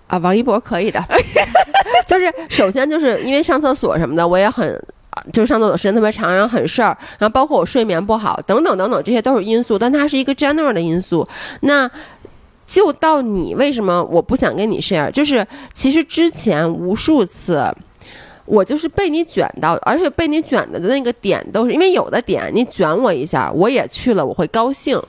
[0.06, 1.04] 啊，王一博可以的，
[2.06, 4.80] 就是首先就是因为上厕所什么的，我也很。
[5.30, 11.28] 就是上厕所时间特别长，然后很事儿，然后包括我睡眠不好，等等等等，这些都是因素，但它是一个 general 的因素。
[11.60, 11.88] 那
[12.66, 15.10] 就到你为什么我不想跟你 share？
[15.10, 17.64] 就是其实之前无数次，
[18.44, 25.00] 我就是被你卷到，而且被你卷的的那个点都是因为有的点你卷我一下，我也去了，我会高兴。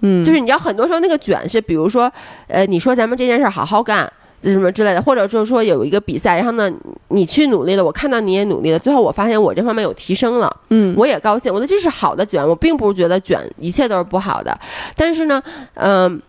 [0.00, 2.10] 嗯，就是你知道，很多时候那个卷是，比如说，
[2.48, 4.10] 呃，你说咱们这件事好好干，
[4.42, 6.70] 什么之类的，或者就是说有一个比赛，然后呢，
[7.08, 14.58] 你去努力了，我看到你也努力了，最后我发现我这方面有提升了，嗯，我也高兴，我觉得这是好的卷，我并不是觉得卷一切都是不好的，
[14.96, 15.42] 但是呢，
[15.74, 16.20] 嗯。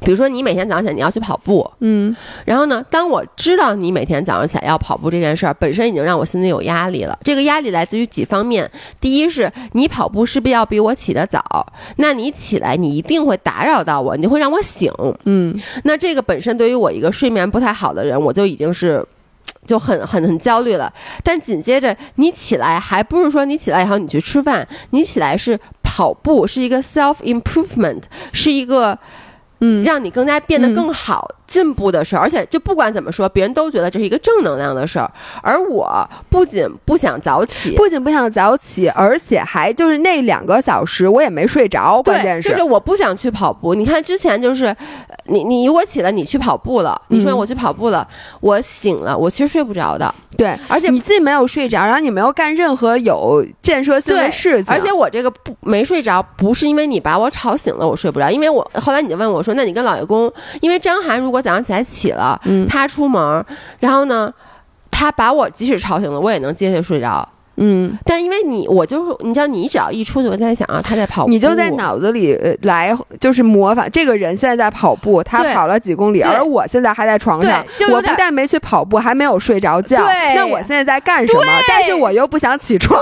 [0.00, 2.14] 比如说，你每天早上起来你要去跑步，嗯，
[2.44, 7.18] 然后呢，当我知道你每天早上起来要跑步这件事儿，本身已经让我心里有压力了。
[7.22, 8.70] 这个压力来自于几方面，
[9.00, 11.66] 第一是你跑步势必要比我起得早，
[11.96, 14.90] 那你起来你一定会打扰到我，你会让我醒，
[15.24, 15.54] 嗯，
[15.84, 19.06] 那这个本身对于我一个睡眠不太好的人，我就已经是
[19.66, 20.90] 就很很很焦虑了。
[21.22, 28.02] 但紧接着你起来，还不是说你起来以后你去吃饭，你起来是跑步，是一个 self improvement，
[28.32, 28.98] 是一个。
[29.60, 35.10] 嗯，让你更加变得更好、进步的事儿，而且就不管怎么说，别人都觉得这是一个正能量的事儿。
[35.42, 42.00] 而我不仅不想早起，不仅不想早起，而且还就是那两个小时我也没睡着。
[42.00, 43.74] 关键是，就是我不想去跑步。
[43.74, 44.74] 你看之前就是
[45.24, 48.06] 你你如果起了你去跑步了，你说我去跑步了，
[48.40, 50.14] 我醒了，我其实睡不着的。
[50.36, 54.72] 对，而且你既没有睡着，然后你没有干任何有建设性的事情。
[54.72, 58.30] 而且我这个不没睡着，不是因为你把我吵醒了，我睡不着。
[58.30, 60.32] 因为我后来你就问我说：“那你跟老爷公，
[60.62, 63.44] 因为张涵如果早上起来起了，他出门，
[63.80, 64.32] 然后呢，
[64.90, 67.26] 他把我即使吵醒了，我也能接着睡着。”
[67.62, 77.62] 嗯，但因为你，我就是你知道，你只要一出去，我在想啊，他在跑步，你就在脑子里来就是模仿这个人现在在跑步，他跑了几公里，而我现在还在床上，
[77.92, 80.02] 我不但没去跑步，还没有睡着觉，
[80.34, 81.42] 那我现在在干什么？
[81.68, 82.98] 但是我又不想起床。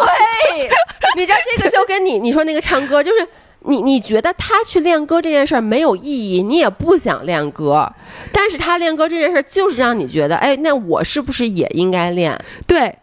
[0.57, 0.69] 对，
[1.15, 3.29] 你知道这个就跟你你说那个唱歌，就是
[3.61, 7.93] 你你觉得他去练歌这件事儿没有意义，你也不想练歌，
[8.33, 12.39] 但是他练歌这件事儿就是让你觉得，哎，那我是不是也应该练？
[12.67, 12.95] 对。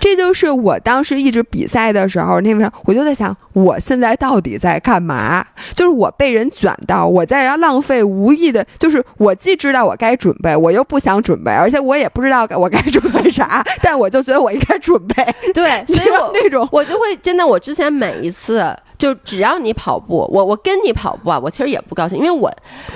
[0.00, 5.44] 这就是我当时一直比赛的时候，那边我就在想，我现在到底在干嘛？
[5.74, 15.22] 就是我被人卷到，我在要浪费无意的，就是我既知道我该准备，我又不想准备，而且我也不知道我该准备啥，但我就觉得我应该准备。
[15.52, 18.74] 对，所以我那种我就会真的，我之前每一次。
[18.96, 22.50] 就只要你跑步，我我跟你跑步啊，我其实也不高兴，因为我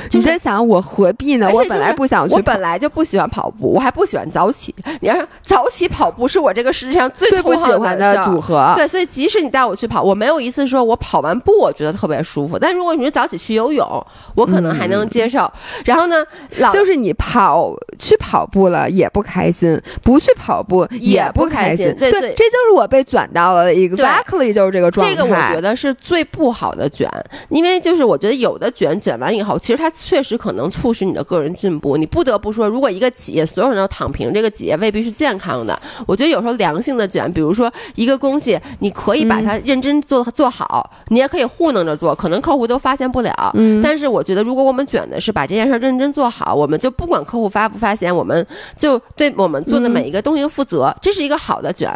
[0.08, 1.50] 就在想我何必呢？
[1.52, 4.74] 我本来不想去，我本来就不喜欢跑步，我还不喜欢早起。
[5.00, 8.72] 你要是早起跑步是我这个世界上最不喜欢的组合。
[8.76, 12.56] 对，所以即使你带我去跑，我没有一次说我跑完步我觉得特别舒服。
[12.56, 14.06] 但如果你说早起去游泳，
[14.36, 15.50] 我可能还能接受。
[15.84, 16.24] 然后呢，
[16.72, 21.92] 就是你跑去跑步了也不开心，不去跑步也不开心。
[21.98, 25.14] 对，这就是我被卷到了，exactly 就是这个状态。
[25.14, 25.87] 这个我觉得是。
[25.88, 27.10] 是最不好的卷，
[27.48, 31.96] 因为就是我觉得有的卷卷完以后，其实它确实可能促使你的个人进步。
[31.96, 35.80] 你不得不说，如果一个企业所有人都躺平，这个企业未必是健康的。
[36.06, 43.32] 我觉得有时候良性的卷，比如说一个东西，你可以把它认真做做好，你也可以糊弄着做，可能客户都发现不了。
[43.54, 48.46] 嗯，但是我觉得如果我们卷的是把这件事认真做好，我们就不管客户发不发现，我们
[48.76, 51.92] 就对我们做的每一个东西负责，这是一个好的卷。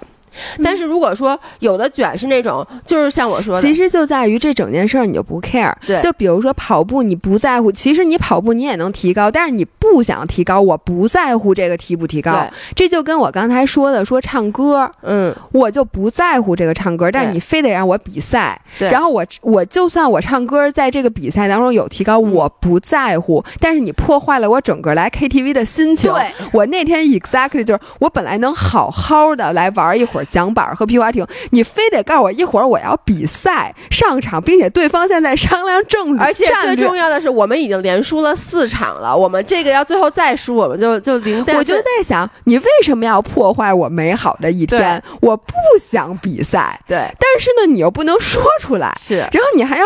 [0.63, 5.73] 但是如果说有的卷是那种，就是像我说的，其实就在于这整件事儿你就不 care。
[5.87, 12.47] 对，就比如说跑步，你不在乎，其实你跑步你也能提高，但是你不想提高，我不在乎这个提不提高。
[12.75, 26.13] 这就跟我刚才说的说唱歌，嗯，我就不在乎这个唱歌，但是你非得让我比赛，然后我我就算我唱歌在这个比赛当中有提高，我不在乎，但是你破坏了我整个来 KTV 的心情。
[26.13, 30.22] 对，我那天 exactly 就是我本来能好好的来玩一会儿。
[30.25, 41.43] 桨板和皮划艇，你非得告诉我一会儿我要比赛上场，并且对方现在商量正，而且最重要的是，我们已经连输了四场了，我们这个要最后再输，我们就就零。
[41.53, 45.03] 我就在想，你为什么要破坏我美好的一天？
[45.21, 49.85] 我不想比赛，对，但是呢，你又不能说出来，是，然后你还要，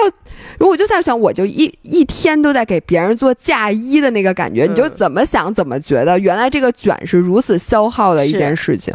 [0.60, 8.94] 我就在想，我就一一天都在给别人做嫁衣的那个感觉，你就怎么想怎么觉得，原来这个卷是如此消耗的一件事情。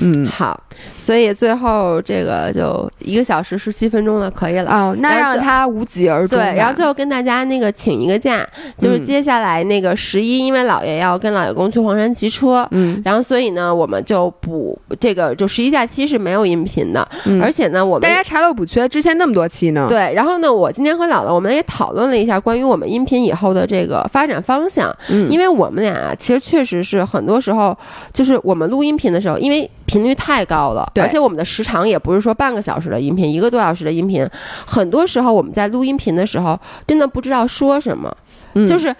[0.00, 0.60] 嗯，好，
[0.96, 4.94] 所以最后这个就一个小时十七分钟了，可以了哦。
[5.00, 6.38] 那让他无疾而终。
[6.38, 8.46] 对，然后最后跟大家那个请一个假，
[8.78, 17.08] 就是接下来那个十一，因为姥爷要跟老爷公去黄山骑车，嗯，然后所以呢，我们就补这个，就十一假期是没有音频的，
[17.42, 19.86] 而且呢，我们大家查漏补缺，之前那么多期呢。
[19.88, 27.76] 对，然后呢，我今天和姥姥我们也讨论了一下关于我们音频以后的这个发展方向，嗯，因为我们俩其实确实是很多时候，
[28.12, 29.68] 就是我们录音频的时候，因为。
[29.88, 34.22] 频率太高了，而且我们的时长也不是说半个小时的音频，一个多小时的音频，
[34.66, 38.14] 很多时候我们在录音频的时候，真的不知道说什么，
[38.66, 38.94] 就是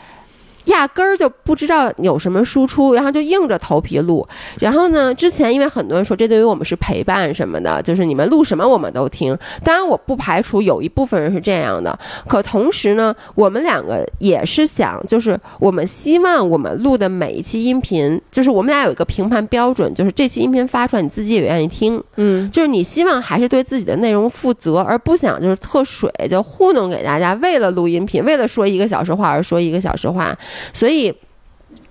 [0.69, 4.27] 压根儿就不知道有什么输出，然后就硬着头皮录。
[4.59, 9.37] 然后呢，之前因为很多人说这对于我们是陪伴什么的，就是你们录什么我们都听。
[9.65, 11.99] 当然，我不排除有一部分人是这样的。
[12.27, 22.03] 可同时呢，我们两个也是想，就是我们希望我们录的每一期音频，就是我们俩有一个评判标准，就是这期音频发出来你自己也愿意听。
[22.17, 30.37] 嗯，就是你希望还是对自己的内容负责，而不想就是特水就糊弄给大家，为了录音频，为了说一个小时话而说一个小时话。
[30.73, 31.15] 所以，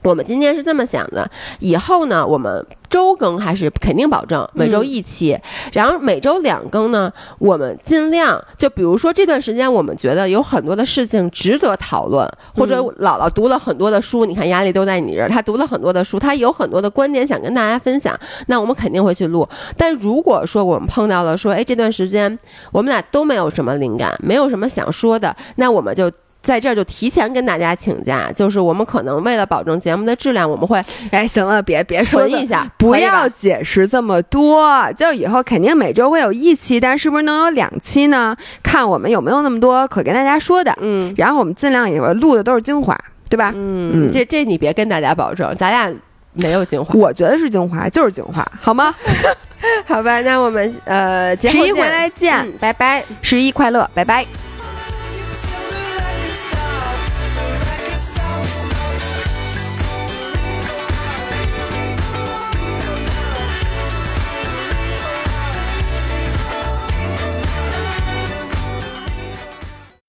[0.01, 1.29] 我们今天是这么想的：
[1.59, 5.37] 以后呢，我们周更还是肯定保证每周一期，
[5.73, 12.25] 然后每周两更呢，我们尽量就比如说这段时间，我们觉得有很多的事情值得讨论，
[12.55, 18.17] 或者姥姥读了很多的书，你看压力都在你这儿，她读了很多的书，她有很多的观点想跟大家分享，
[18.47, 19.47] 那我们肯定会去录。
[19.75, 22.39] 但如果说我们碰到了说，哎，这段时间
[22.71, 26.09] 我们俩都没有什么灵感，没有什么想说的，那我们就。
[26.47, 38.33] 在这儿就提前跟大家请假，就是我们可能为了保证节目的质量，我们会哎，行了，别别说一下，不要解释这么多，就以后肯定每周会有一期，但是不是能有两期呢？
[38.63, 42.97] 看我们有没有那么多可跟大家说的，嗯，然后我们尽量也录的都是精华，
[43.29, 43.51] 对吧？
[43.53, 45.93] 嗯，这这你别跟大家保证，咱俩
[46.31, 48.95] 没有精华，我觉得是精华，就是精华，好吗？
[49.85, 54.25] 好吧，那我们呃，十一回来见，拜拜，十一快乐，拜拜。